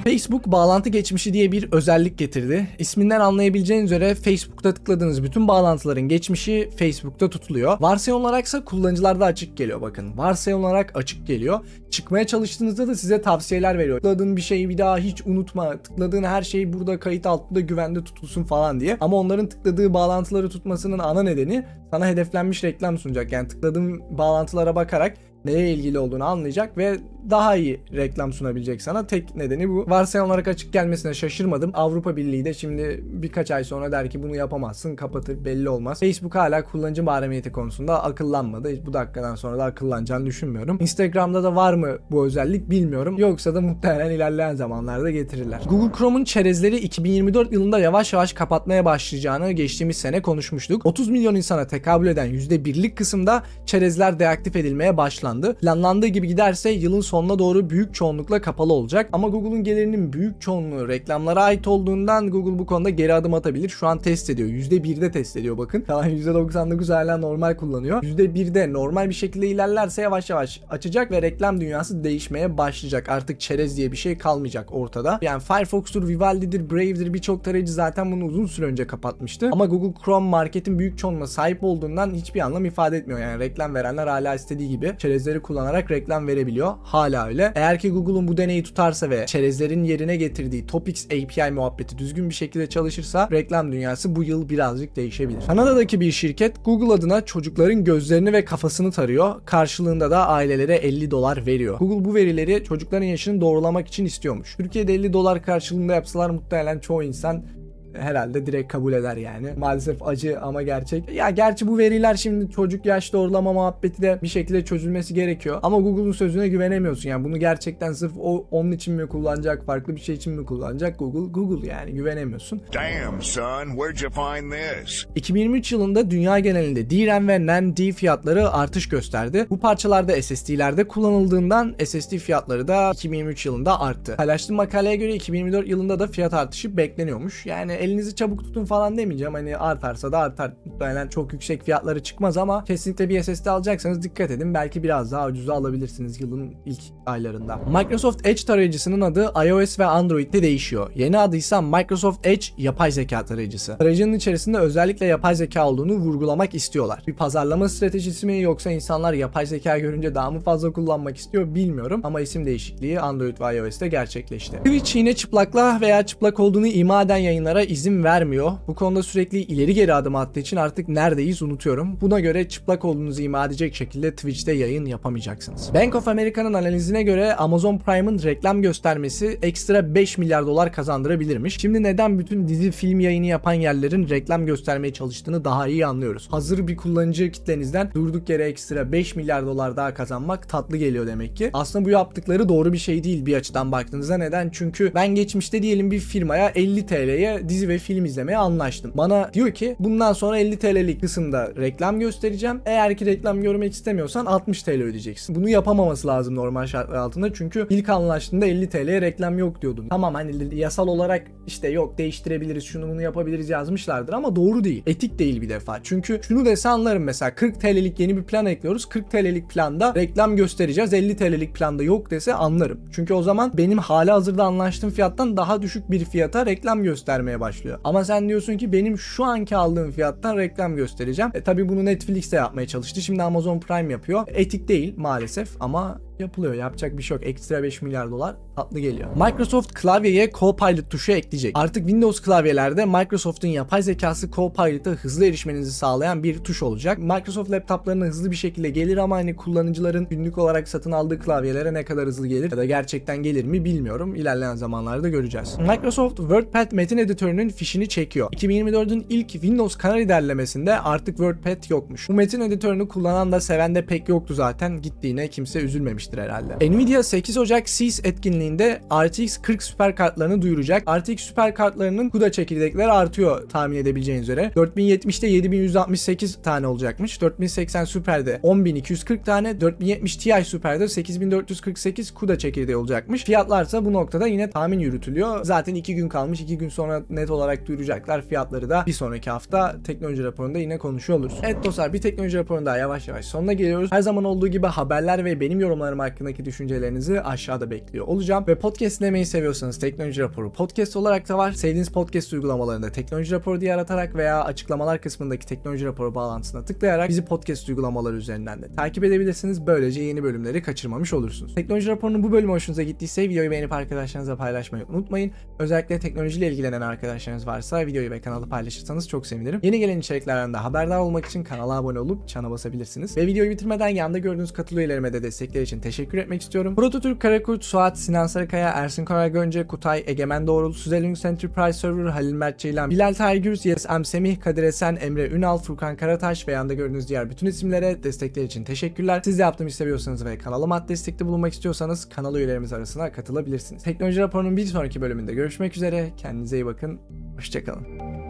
Facebook 0.09 0.47
bağlantı 0.47 0.89
geçmişi 0.89 1.33
diye 1.33 1.53
bir 1.53 1.73
özellik 1.73 2.19
getirdi. 2.19 2.69
İsminden 2.79 3.21
anlayabileceğiniz 3.21 3.93
üzere 3.93 4.15
Facebook'ta 4.15 4.75
tıkladığınız 4.75 5.23
bütün 5.23 5.49
bağlantıların 5.49 6.03
geçmişi 6.09 6.71
Facebook'ta 6.77 7.31
tutuluyor. 7.31 7.77
Varsayım 7.81 8.21
olaraksa 8.21 8.65
kullanıcılarda 8.65 9.25
açık 9.25 9.57
geliyor 9.57 9.81
bakın. 9.81 10.19
Varsayım 10.19 10.65
olarak 10.65 10.97
açık 10.97 11.27
geliyor. 11.27 11.61
Çıkmaya 11.91 12.27
çalıştığınızda 12.27 12.89
da 12.89 12.95
size 12.95 13.23
tavsiyeler 13.23 13.79
veriyor. 13.79 13.97
Tıkladığın 13.97 14.37
bir 14.37 14.43
şeyi 14.43 14.69
bir 14.69 14.79
daha 14.79 14.99
hiç 14.99 15.27
unutma. 15.27 15.83
Tıkladığın 15.83 16.23
her 16.23 16.43
şey 16.43 16.73
burada 16.73 17.01
kayıt 17.01 17.27
altında 17.27 17.61
güvende 17.61 18.05
tutulsun 18.05 18.45
falan 18.45 18.81
diye. 18.81 18.97
Ama 19.01 19.17
onların 19.17 19.49
tıkladığı 19.49 19.95
bağlantıları 19.95 20.49
tutmasının 20.51 20.99
ana 20.99 21.23
nedeni 21.23 21.65
sana 21.91 22.07
hedeflenmiş 22.07 22.65
reklam 22.65 22.99
sunacak. 22.99 23.33
Yani 23.33 23.49
tıkladığın 23.49 24.19
bağlantılara 24.19 24.75
bakarak 24.75 25.17
neye 25.45 25.75
ilgili 25.75 25.99
olduğunu 25.99 26.25
anlayacak 26.25 26.79
ve 26.79 26.99
daha 27.31 27.57
iyi 27.57 27.81
reklam 27.93 28.33
sunabilecek 28.33 28.83
sana. 28.83 29.07
Tek 29.07 29.37
nedeni 29.37 29.69
bu. 29.69 29.85
Varsayım 29.89 30.27
olarak 30.27 30.49
açık 30.49 30.73
gelmesine 30.73 31.15
şaşırmadım. 31.15 31.71
Avrupa 31.75 32.17
Birliği 32.17 32.45
de 32.45 32.55
şimdi 32.55 33.05
birkaç 33.05 33.51
ay 33.51 33.65
sonra 33.65 33.93
der 33.93 34.11
ki 34.11 34.23
bunu 34.23 34.37
yapamazsın 34.37 34.97
kapatır 34.97 35.45
belli 35.45 35.69
olmaz. 35.69 36.01
Facebook 36.01 36.35
hala 36.35 36.65
kullanıcı 36.65 37.03
mahremiyeti 37.03 37.53
konusunda 37.53 38.05
akıllanmadı. 38.05 38.87
Bu 38.87 38.93
dakikadan 38.93 39.35
sonra 39.35 39.59
da 39.59 39.65
akıllanacağını 39.65 40.27
düşünmüyorum. 40.27 40.79
Instagram'da 40.81 41.43
da 41.43 41.57
var 41.57 41.75
mı 41.75 41.99
bu 42.11 42.27
özellik 42.27 42.71
bilmiyorum. 42.71 43.19
Yoksa 43.19 43.55
da 43.55 43.61
muhtemelen 43.61 44.11
ilerleyen 44.11 44.55
zamanlarda 44.55 45.11
getirirler. 45.11 45.61
Google 45.69 45.99
Chrome'un 45.99 46.25
çerezleri 46.25 46.77
2024 46.77 47.53
yılında 47.53 47.79
yavaş 47.79 48.13
yavaş 48.13 48.33
kapatmaya 48.33 48.85
başlayacağını 48.85 49.53
geçtiğimiz 49.53 49.97
sene 49.97 50.23
konuşmuştuk. 50.23 50.87
30 50.87 51.09
milyon 51.09 51.35
insana 51.35 51.67
tekabül 51.67 52.07
eden 52.07 52.29
%1'lik 52.29 52.97
kısımda 52.97 53.43
çerezler 53.67 54.19
deaktif 54.19 54.57
edilmeye 54.57 54.97
başlandı. 54.97 55.55
Planlandığı 55.55 56.07
gibi 56.07 56.29
giderse 56.29 56.71
yılın 56.71 57.01
sonuna 57.19 57.39
doğru 57.39 57.71
büyük 57.71 57.95
çoğunlukla 57.95 58.41
kapalı 58.41 58.73
olacak. 58.73 59.09
Ama 59.13 59.29
Google'un 59.29 59.65
gelirinin 59.65 60.13
büyük 60.13 60.41
çoğunluğu 60.41 60.89
reklamlara 60.89 61.43
ait 61.43 61.69
olduğundan 61.69 62.31
Google 62.31 62.59
bu 62.59 62.67
konuda 62.67 62.91
geri 62.91 63.15
adım 63.15 63.35
atabilir. 63.35 63.69
Şu 63.69 63.87
an 63.87 63.99
test 63.99 64.31
ediyor. 64.31 64.49
%1'de 64.49 65.11
test 65.11 65.37
ediyor 65.37 65.59
bakın. 65.59 65.81
Kalan 65.81 66.11
%99 66.11 66.93
hala 66.93 67.17
normal 67.17 67.57
kullanıyor. 67.57 68.03
%1'de 68.03 68.73
normal 68.73 69.09
bir 69.09 69.15
şekilde 69.15 69.49
ilerlerse 69.49 70.03
yavaş 70.03 70.31
yavaş 70.31 70.61
açacak 70.71 71.11
ve 71.11 71.23
reklam 71.23 71.61
dünyası 71.61 72.05
değişmeye 72.05 72.59
başlayacak. 72.59 73.09
Artık 73.09 73.41
çerez 73.41 73.77
diye 73.77 73.93
bir 73.93 73.97
şey 73.97 74.19
kalmayacak 74.19 74.69
ortada. 74.73 75.19
Yani 75.23 75.43
Firefox'tur, 75.43 76.09
Vivaldi'dir, 76.09 76.71
Brave'dir 76.71 77.15
birçok 77.15 77.45
tarayıcı 77.45 77.73
zaten 77.73 78.13
bunu 78.13 78.25
uzun 78.25 78.47
süre 78.47 78.67
önce 78.67 78.87
kapatmıştı. 78.87 79.51
Ama 79.53 79.67
Google 79.67 80.01
Chrome 80.05 80.29
marketin 80.29 80.79
büyük 80.79 80.99
çoğunluğuna 80.99 81.27
sahip 81.27 81.65
olduğundan 81.65 82.15
hiçbir 82.15 82.41
anlam 82.41 82.65
ifade 82.65 82.97
etmiyor. 82.97 83.21
Yani 83.21 83.39
reklam 83.39 83.75
verenler 83.75 84.07
hala 84.07 84.35
istediği 84.35 84.69
gibi 84.69 84.95
çerezleri 84.99 85.41
kullanarak 85.41 85.91
reklam 85.91 86.27
verebiliyor. 86.27 86.75
Hala 86.83 87.08
öyle. 87.17 87.53
Eğer 87.55 87.79
ki 87.79 87.91
Google'un 87.91 88.29
bu 88.29 88.37
deneyi 88.37 88.63
tutarsa 88.63 89.11
ve 89.11 89.27
çerezlerin 89.27 89.85
yerine 89.85 90.17
getirdiği 90.17 90.67
Topics 90.67 91.07
API 91.07 91.51
muhabbeti 91.53 91.99
düzgün 91.99 92.29
bir 92.29 92.35
şekilde 92.35 92.67
çalışırsa 92.67 93.29
reklam 93.33 93.73
dünyası 93.73 94.17
bu 94.17 94.23
yıl 94.23 94.49
birazcık 94.49 94.97
değişebilir. 94.97 95.47
Kanada'daki 95.47 96.01
bir 96.01 96.13
şirket 96.13 96.65
Google 96.65 96.93
adına 96.93 97.25
çocukların 97.25 97.85
gözlerini 97.85 98.33
ve 98.33 98.45
kafasını 98.45 98.93
tarıyor. 98.93 99.35
Karşılığında 99.45 100.11
da 100.11 100.29
ailelere 100.29 100.75
50 100.75 101.11
dolar 101.11 101.47
veriyor. 101.47 101.79
Google 101.79 102.05
bu 102.05 102.15
verileri 102.15 102.65
çocukların 102.65 103.07
yaşını 103.07 103.41
doğrulamak 103.41 103.89
için 103.89 104.05
istiyormuş. 104.05 104.57
Türkiye'de 104.57 104.95
50 104.95 105.13
dolar 105.13 105.43
karşılığında 105.43 105.95
yapsalar 105.95 106.31
muhtemelen 106.31 106.79
çoğu 106.79 107.03
insan 107.03 107.43
herhalde 107.93 108.47
direkt 108.47 108.73
kabul 108.73 108.93
eder 108.93 109.17
yani. 109.17 109.49
Maalesef 109.57 110.03
acı 110.03 110.41
ama 110.41 110.63
gerçek. 110.63 111.13
Ya 111.15 111.31
gerçi 111.31 111.67
bu 111.67 111.79
veriler 111.79 112.15
şimdi 112.15 112.51
çocuk 112.51 112.87
yaş 112.87 113.13
doğrulama 113.13 113.53
muhabbeti 113.53 114.03
de 114.03 114.19
bir 114.23 114.29
şekilde 114.29 114.65
çözülmesi 114.65 115.15
gerekiyor. 115.15 115.59
Ama 115.63 115.79
Google'un 115.79 116.13
sözüne 116.13 116.49
güvenemiyorsun. 116.49 117.09
Yani 117.11 117.25
bunu 117.25 117.37
gerçekten 117.39 117.93
sırf 117.93 118.13
o 118.21 118.47
onun 118.51 118.73
için 118.73 118.95
mi 118.95 119.07
kullanacak, 119.09 119.67
farklı 119.67 119.97
bir 119.97 120.01
şey 120.01 120.15
için 120.15 120.33
mi 120.33 120.47
kullanacak? 120.47 120.99
Google 120.99 121.33
Google 121.33 121.69
yani 121.69 121.93
güvenemiyorsun. 121.93 122.63
Damn, 122.75 123.23
son, 123.23 123.67
where'd 123.67 124.01
you 124.01 124.11
find 124.13 124.53
this? 124.53 125.07
2023 125.15 125.73
yılında 125.73 126.11
dünya 126.11 126.39
genelinde 126.39 126.91
DRAM 126.91 127.29
ve 127.29 127.47
NAND 127.47 127.79
fiyatları 127.93 128.51
artış 128.53 128.89
gösterdi. 128.89 129.47
Bu 129.51 129.61
parçalarda 129.61 130.23
SSD'lerde 130.23 130.89
kullanıldığından 130.89 131.75
SSD 131.85 132.17
fiyatları 132.17 132.69
da 132.69 132.91
2023 132.95 133.47
yılında 133.47 133.81
arttı. 133.81 134.17
Paylaştığım 134.17 134.57
makaleye 134.57 134.97
göre 134.97 135.15
2024 135.15 135.69
yılında 135.69 135.99
da 135.99 136.07
fiyat 136.07 136.35
artışı 136.35 136.77
bekleniyormuş. 136.77 137.47
Yani 137.47 137.78
elinizi 137.79 138.15
çabuk 138.15 138.45
tutun 138.45 138.65
falan 138.65 138.99
demeyeceğim. 138.99 139.35
Hani 139.35 139.57
artarsa 139.57 140.13
da 140.13 140.19
artar. 140.19 140.53
Muhtemelen 140.65 141.09
çok 141.09 141.33
yüksek 141.33 141.65
fiyatları 141.65 142.03
çıkmaz 142.03 142.37
ama 142.37 142.65
kesinlikle 142.65 143.09
bir 143.09 143.23
SSD 143.23 143.47
alacaksanız 143.47 144.03
dikkat 144.03 144.31
edin. 144.31 144.55
Belki 144.55 144.83
biraz 144.83 145.13
daha 145.13 145.27
ucuza 145.27 145.55
alabilirsiniz 145.55 146.21
yılın 146.21 146.55
ilk 146.67 146.81
aylarında. 147.07 147.57
Microsoft 147.57 148.27
Edge 148.27 148.43
tarayıcısının 148.47 149.01
adı 149.01 149.33
iOS 149.47 149.79
ve 149.79 149.85
Android'de 149.85 150.43
değişiyor. 150.43 150.91
Yeni 150.95 151.19
adı 151.19 151.37
ise 151.37 151.61
Microsoft 151.61 152.27
Edge 152.27 152.47
yapay 152.59 152.91
zeka 152.91 153.25
tarayıcısı. 153.25 153.79
Tarayıcının 153.79 154.13
içerisinde 154.13 154.59
özellikle 154.59 155.07
yapay 155.07 155.35
zeka 155.35 155.69
olduğunu 155.69 155.93
vurgulamak 155.93 156.55
istiyorlar. 156.55 157.03
Bir 157.07 157.15
pazarlama 157.15 157.69
stratejisi 157.69 158.27
mi 158.27 158.41
yoksa 158.41 158.71
insanlar 158.71 159.13
yapay 159.13 159.47
zeka 159.47 159.79
görünce 159.79 160.15
daha 160.15 160.31
mı 160.31 160.41
fazla 160.41 160.73
kullanmak 160.73 161.17
istiyor 161.17 161.55
bilmiyorum 161.55 162.01
ama 162.05 162.21
isim 162.21 162.47
değişikliği 162.47 163.01
Android 163.01 163.41
ve 163.41 163.59
iOS'te 163.59 163.89
gerçekleşti. 163.89 164.57
Twitch 164.57 164.97
yine 164.97 165.15
çıplakla 165.15 165.79
veya 165.81 166.07
çıplak 166.07 166.41
olduğunu 166.41 166.67
ima 166.67 167.03
eden 167.03 167.17
yayınlara 167.17 167.63
izin 167.69 168.05
vermiyor. 168.05 168.53
Bu 168.69 168.75
konuda 168.75 169.03
sürekli 169.03 169.39
ileri 169.39 169.75
geri 169.75 169.95
adım 169.95 170.17
attığı 170.17 170.41
için 170.41 170.57
artık 170.57 170.89
neredeyiz 170.89 171.43
unutuyorum. 171.43 172.01
Buna 172.01 172.21
göre 172.21 172.49
çıplak 172.49 172.85
olduğunuzu 172.85 173.23
ima 173.23 173.45
edecek 173.45 173.75
şekilde 173.75 174.11
Twitch'te 174.11 174.53
yayın 174.53 174.87
yapamayacaksınız. 174.87 175.71
Bank 175.75 175.95
of 175.95 176.09
America'nın 176.09 176.55
analizine 176.55 177.03
göre 177.03 177.35
Amazon 177.35 177.79
Prime'ın 177.79 178.23
reklam 178.23 178.63
göstermesi 178.63 179.39
ekstra 179.43 179.95
5 179.95 180.19
milyar 180.19 180.47
dolar 180.47 180.73
kazandırabilirmiş. 180.73 181.61
Şimdi 181.61 181.83
neden 181.83 182.19
bütün 182.19 182.49
dizi 182.49 182.71
film 182.71 183.01
yayını 183.01 183.27
yapan 183.27 183.53
yerlerin 183.53 184.09
reklam 184.09 184.47
göstermeye 184.47 184.93
çalıştığını 184.93 185.45
daha 185.45 185.69
iyi 185.69 185.87
anlıyoruz. 185.87 186.29
Hazır 186.31 186.69
bir 186.69 186.77
kullanıcı 186.77 187.33
kitlenizden 187.33 187.91
durduk 187.95 188.29
yere 188.29 188.45
ekstra 188.45 188.93
5 188.93 189.17
milyar 189.17 189.47
dolar 189.47 189.77
daha 189.77 189.95
kazanmak 189.95 190.49
tatlı 190.49 190.77
geliyor 190.77 191.07
demek 191.07 191.37
ki. 191.37 191.51
Aslında 191.53 191.85
bu 191.85 191.91
yaptıkları 191.91 192.49
doğru 192.49 192.73
bir 192.73 192.79
şey 192.79 193.05
değil 193.05 193.27
bir 193.27 193.37
açıdan 193.37 193.73
baktığınızda. 193.73 194.19
Neden? 194.19 194.51
Çünkü 194.53 194.93
ben 194.95 195.15
geçmişte 195.15 195.63
diyelim 195.63 195.91
bir 195.91 195.99
firmaya 196.01 196.49
50 196.49 196.87
TL'ye 196.87 197.49
dizi 197.49 197.58
ve 197.67 197.79
film 197.79 198.05
izlemeye 198.05 198.39
anlaştım. 198.39 198.93
Bana 198.95 199.31
diyor 199.35 199.51
ki 199.51 199.77
bundan 199.79 200.13
sonra 200.13 200.39
50 200.39 200.59
TL'lik 200.59 201.01
kısımda 201.01 201.53
reklam 201.57 202.01
göstereceğim. 202.01 202.61
Eğer 202.67 202.97
ki 202.97 203.07
reklam 203.07 203.43
görmek 203.43 203.73
istemiyorsan 203.73 204.27
60 204.27 204.63
TL 204.63 204.71
ödeyeceksin. 204.71 205.35
Bunu 205.35 205.49
yapamaması 205.49 206.09
lazım 206.09 206.35
normal 206.35 206.67
şartlar 206.67 206.97
altında. 206.97 207.35
Çünkü 207.35 207.67
ilk 207.71 207.89
anlaştığında 207.89 208.47
50 208.47 208.69
TL'ye 208.69 209.01
reklam 209.01 209.39
yok 209.39 209.63
diyordun. 209.63 209.89
Tamam 209.89 210.15
hani 210.15 210.55
yasal 210.55 210.89
olarak 210.89 211.27
işte 211.47 211.69
yok 211.69 211.99
değiştirebiliriz 211.99 212.65
şunu 212.65 212.89
bunu 212.89 213.03
yapabiliriz 213.03 213.49
yazmışlardır 213.49 214.13
ama 214.13 214.37
doğru 214.37 214.65
değil. 214.65 214.83
Etik 214.87 215.19
değil 215.19 215.43
bir 215.43 215.49
defa. 215.49 215.81
Çünkü 215.83 216.21
şunu 216.29 216.45
dese 216.45 216.69
anlarım 216.69 217.03
mesela 217.03 217.35
40 217.35 217.61
TL'lik 217.61 218.01
yeni 218.01 218.17
bir 218.17 218.23
plan 218.23 218.47
ekliyoruz. 218.47 218.87
40 218.87 219.11
TL'lik 219.11 219.51
planda 219.51 219.95
reklam 219.95 220.37
göstereceğiz. 220.37 220.95
50 220.95 221.17
TL'lik 221.17 221.55
planda 221.55 221.83
yok 221.83 222.11
dese 222.11 222.35
anlarım. 222.35 222.81
Çünkü 222.93 223.15
o 223.15 223.23
zaman 223.23 223.53
benim 223.57 223.79
hala 223.79 224.15
hazırda 224.15 224.45
anlaştığım 224.45 224.91
fiyattan 224.91 225.37
daha 225.37 225.63
düşük 225.63 225.91
bir 225.91 226.05
fiyata 226.05 226.47
reklam 226.47 226.83
göstermeye 226.83 227.41
başlıyor. 227.49 227.79
Ama 227.85 228.05
sen 228.05 228.29
diyorsun 228.29 228.57
ki 228.57 228.73
benim 228.73 228.99
şu 228.99 229.25
anki 229.25 229.57
aldığım 229.57 229.91
fiyattan 229.91 230.37
reklam 230.37 230.77
göstereceğim. 230.77 231.31
E 231.35 231.41
tabi 231.41 231.69
bunu 231.69 231.85
Netflix 231.85 232.33
de 232.33 232.37
yapmaya 232.37 232.67
çalıştı. 232.67 233.03
Şimdi 233.03 233.23
Amazon 233.23 233.61
Prime 233.61 233.93
yapıyor. 233.93 234.25
Etik 234.27 234.69
değil 234.69 234.95
maalesef 234.97 235.49
ama 235.61 236.01
yapılıyor. 236.21 236.55
Yapacak 236.55 236.99
bir 236.99 237.03
şey 237.03 237.17
yok. 237.17 237.27
Ekstra 237.27 237.63
5 237.63 237.83
milyar 237.83 238.11
dolar 238.11 238.37
tatlı 238.57 238.81
geliyor. 238.81 239.09
Microsoft 239.17 239.75
klavyeye 239.75 240.31
Copilot 240.31 240.91
tuşu 240.91 241.13
ekleyecek. 241.13 241.53
Artık 241.55 241.83
Windows 241.83 242.21
klavyelerde 242.23 242.85
Microsoft'un 242.85 243.49
yapay 243.49 243.83
zekası 243.83 244.31
Copilot'a 244.31 244.91
hızlı 244.91 245.27
erişmenizi 245.27 245.73
sağlayan 245.73 246.23
bir 246.23 246.39
tuş 246.39 246.63
olacak. 246.63 246.99
Microsoft 246.99 247.51
laptoplarına 247.51 248.05
hızlı 248.05 248.31
bir 248.31 248.37
şekilde 248.37 248.71
gelir 248.71 248.97
ama 248.97 249.17
hani 249.17 249.37
kullanıcıların 249.37 250.09
günlük 250.09 250.39
olarak 250.39 250.69
satın 250.69 250.93
aldığı 250.93 251.19
klavyelere 251.19 251.75
ne 251.75 251.85
kadar 251.85 252.07
hızlı 252.07 252.27
gelir 252.27 252.51
ya 252.51 252.57
da 252.57 252.65
gerçekten 252.65 253.23
gelir 253.23 253.45
mi 253.45 253.65
bilmiyorum. 253.65 254.15
İlerleyen 254.15 254.55
zamanlarda 254.55 255.09
göreceğiz. 255.09 255.59
Microsoft 255.59 256.17
WordPad 256.17 256.73
metin 256.73 256.99
editörünün 256.99 257.49
fişini 257.49 257.89
çekiyor. 257.89 258.31
2024'ün 258.33 259.07
ilk 259.09 259.29
Windows 259.29 259.83
Canary 259.83 260.09
derlemesinde 260.09 260.81
artık 260.81 261.17
WordPad 261.17 261.71
yokmuş. 261.71 262.09
Bu 262.09 262.13
metin 262.13 262.41
editörünü 262.41 262.89
kullanan 262.89 263.33
da 263.33 263.41
seven 263.41 263.75
de 263.75 263.87
pek 263.87 264.09
yoktu 264.09 264.35
zaten. 264.35 264.83
Gittiğine 264.83 265.29
kimse 265.29 265.61
üzülmemiştir 266.09 266.19
herhalde. 266.19 266.71
Nvidia 266.71 267.03
8 267.03 267.39
Ocak 267.39 267.67
CES 267.67 268.05
etkinliğinde 268.05 268.81
RTX 268.93 269.39
40 269.39 269.63
süper 269.63 269.97
kartlarını 269.97 270.43
duyuracak. 270.43 270.83
RTX 270.89 271.21
süper 271.21 271.55
kartlarının 271.55 272.11
CUDA 272.11 272.33
çekirdekleri 272.33 272.91
artıyor 272.91 273.49
tahmin 273.49 273.77
edebileceğiniz 273.77 274.23
üzere. 274.23 274.53
4070'te 274.57 275.27
7168 275.27 276.43
tane 276.43 276.67
olacakmış. 276.67 277.21
4080 277.21 277.85
Super'de 277.85 278.41
10240 278.43 279.25
tane, 279.25 279.61
4070 279.61 280.17
Ti 280.17 280.45
Super'de 280.45 280.89
8448 280.89 282.13
CUDA 282.21 282.39
çekirdeği 282.39 282.77
olacakmış. 282.77 283.25
Fiyatlarsa 283.25 283.85
bu 283.85 283.93
noktada 283.93 284.27
yine 284.27 284.51
tahmin 284.51 284.79
yürütülüyor. 284.79 285.45
Zaten 285.45 285.75
2 285.75 285.95
gün 285.95 286.09
kalmış. 286.09 286.41
2 286.41 286.59
gün 286.59 286.69
sonra 286.69 287.03
net 287.11 287.31
olarak 287.31 287.67
duyuracaklar. 287.67 288.23
Fiyatları 288.23 288.71
da 288.71 288.85
bir 288.87 288.93
sonraki 288.93 289.31
hafta 289.31 289.77
teknoloji 289.85 290.25
raporunda 290.25 290.59
yine 290.59 290.79
konuşuyor 290.79 291.19
oluruz. 291.19 291.39
Evet 291.43 291.65
dostlar 291.65 291.93
bir 291.93 292.01
teknoloji 292.01 292.39
raporunda 292.39 292.77
yavaş 292.77 293.09
yavaş 293.09 293.25
sonuna 293.25 293.53
geliyoruz. 293.53 293.93
Her 293.93 294.03
zaman 294.03 294.25
olduğu 294.25 294.49
gibi 294.49 294.67
haberler 294.67 295.25
ve 295.25 295.41
benim 295.41 295.61
yorumlarım 295.61 295.98
hakkındaki 296.03 296.45
düşüncelerinizi 296.45 297.21
aşağıda 297.21 297.71
bekliyor 297.71 298.07
olacağım. 298.07 298.45
Ve 298.49 298.59
podcast 298.59 299.01
dinlemeyi 299.01 299.27
seviyorsanız 299.27 299.79
teknoloji 299.79 300.23
raporu 300.23 300.53
podcast 300.53 300.97
olarak 300.97 301.29
da 301.29 301.39
var. 301.39 301.53
Sevdiğiniz 301.53 301.89
podcast 301.89 302.33
uygulamalarında 302.33 302.93
teknoloji 302.93 303.33
raporu 303.33 303.61
diye 303.61 303.75
aratarak 303.75 304.15
veya 304.15 304.45
açıklamalar 304.45 305.01
kısmındaki 305.01 305.47
teknoloji 305.47 305.85
raporu 305.87 306.15
bağlantısına 306.15 306.65
tıklayarak 306.65 307.09
bizi 307.09 307.25
podcast 307.25 307.69
uygulamaları 307.69 308.17
üzerinden 308.17 308.63
de 308.63 308.75
takip 308.75 309.05
edebilirsiniz. 309.05 309.67
Böylece 309.67 310.03
yeni 310.03 310.23
bölümleri 310.23 310.63
kaçırmamış 310.63 311.13
olursunuz. 311.13 311.55
Teknoloji 311.55 311.89
raporunun 311.89 312.23
bu 312.23 312.33
bölümü 312.33 312.53
hoşunuza 312.53 312.83
gittiyse 312.83 313.29
videoyu 313.29 313.51
beğenip 313.51 313.73
arkadaşlarınızla 313.73 314.37
paylaşmayı 314.37 314.85
unutmayın. 314.89 315.33
Özellikle 315.59 315.99
teknolojiyle 315.99 316.53
ilgilenen 316.53 316.81
arkadaşlarınız 316.81 317.47
varsa 317.47 317.87
videoyu 317.87 318.11
ve 318.11 318.21
kanalı 318.21 318.49
paylaşırsanız 318.49 319.09
çok 319.09 319.27
sevinirim. 319.27 319.61
Yeni 319.63 319.79
gelen 319.79 319.99
içeriklerden 319.99 320.55
de 320.55 320.57
haberdar 320.57 320.99
olmak 320.99 321.27
için 321.27 321.45
kanala 321.45 321.73
abone 321.73 322.01
olup 322.01 322.29
çana 322.29 322.51
basabilirsiniz. 322.51 323.17
Ve 323.17 323.27
videoyu 323.27 323.51
bitirmeden 323.51 323.89
yanında 323.89 324.19
gördüğünüz 324.19 324.53
katıl 324.53 324.77
üyelerime 324.77 325.13
de 325.13 325.23
destekleri 325.23 325.65
için 325.65 325.81
teşekkür 325.89 326.19
etmek 326.19 326.43
istiyorum. 326.43 326.75
Prototürk, 326.75 327.21
Karakurt, 327.21 327.65
Suat, 327.65 327.99
Sinan 327.99 328.27
Sarıkaya, 328.27 328.69
Ersin 328.69 329.05
Koray 329.05 329.33
Gönce, 329.33 329.67
Kutay, 329.67 330.05
Egemen 330.07 330.47
Doğrul, 330.47 330.73
Suzel 330.73 331.03
Linux 331.03 331.25
Enterprise 331.25 331.79
Server, 331.79 332.05
Halil 332.05 332.33
Mert 332.33 332.59
Ceylan, 332.59 332.91
Bilal 332.91 333.15
Taygürs, 333.15 333.67
Yesem 333.67 334.05
Semih, 334.05 334.41
Kadir 334.41 334.63
Esen, 334.63 334.99
Emre 335.01 335.29
Ünal, 335.29 335.59
Furkan 335.59 335.97
Karataş 335.97 336.49
ve 336.49 336.53
yanında 336.53 336.75
gördüğünüz 336.75 337.09
diğer 337.09 337.31
bütün 337.31 337.47
isimlere 337.47 338.03
destekleri 338.03 338.45
için 338.45 338.65
teşekkürler. 338.65 339.21
Siz 339.25 339.39
de 339.39 339.43
yaptığımı 339.43 339.71
seviyorsanız 339.71 340.25
ve 340.25 340.39
kanalıma 340.39 340.89
destekte 340.89 341.27
bulunmak 341.27 341.53
istiyorsanız 341.53 342.09
kanal 342.09 342.37
üyelerimiz 342.37 342.73
arasına 342.73 343.13
katılabilirsiniz. 343.13 343.83
Teknoloji 343.83 344.21
raporunun 344.21 344.57
bir 344.57 344.67
sonraki 344.67 345.01
bölümünde 345.01 345.35
görüşmek 345.35 345.77
üzere. 345.77 346.11
Kendinize 346.17 346.57
iyi 346.57 346.67
bakın. 346.67 347.01
Hoşçakalın. 347.37 348.28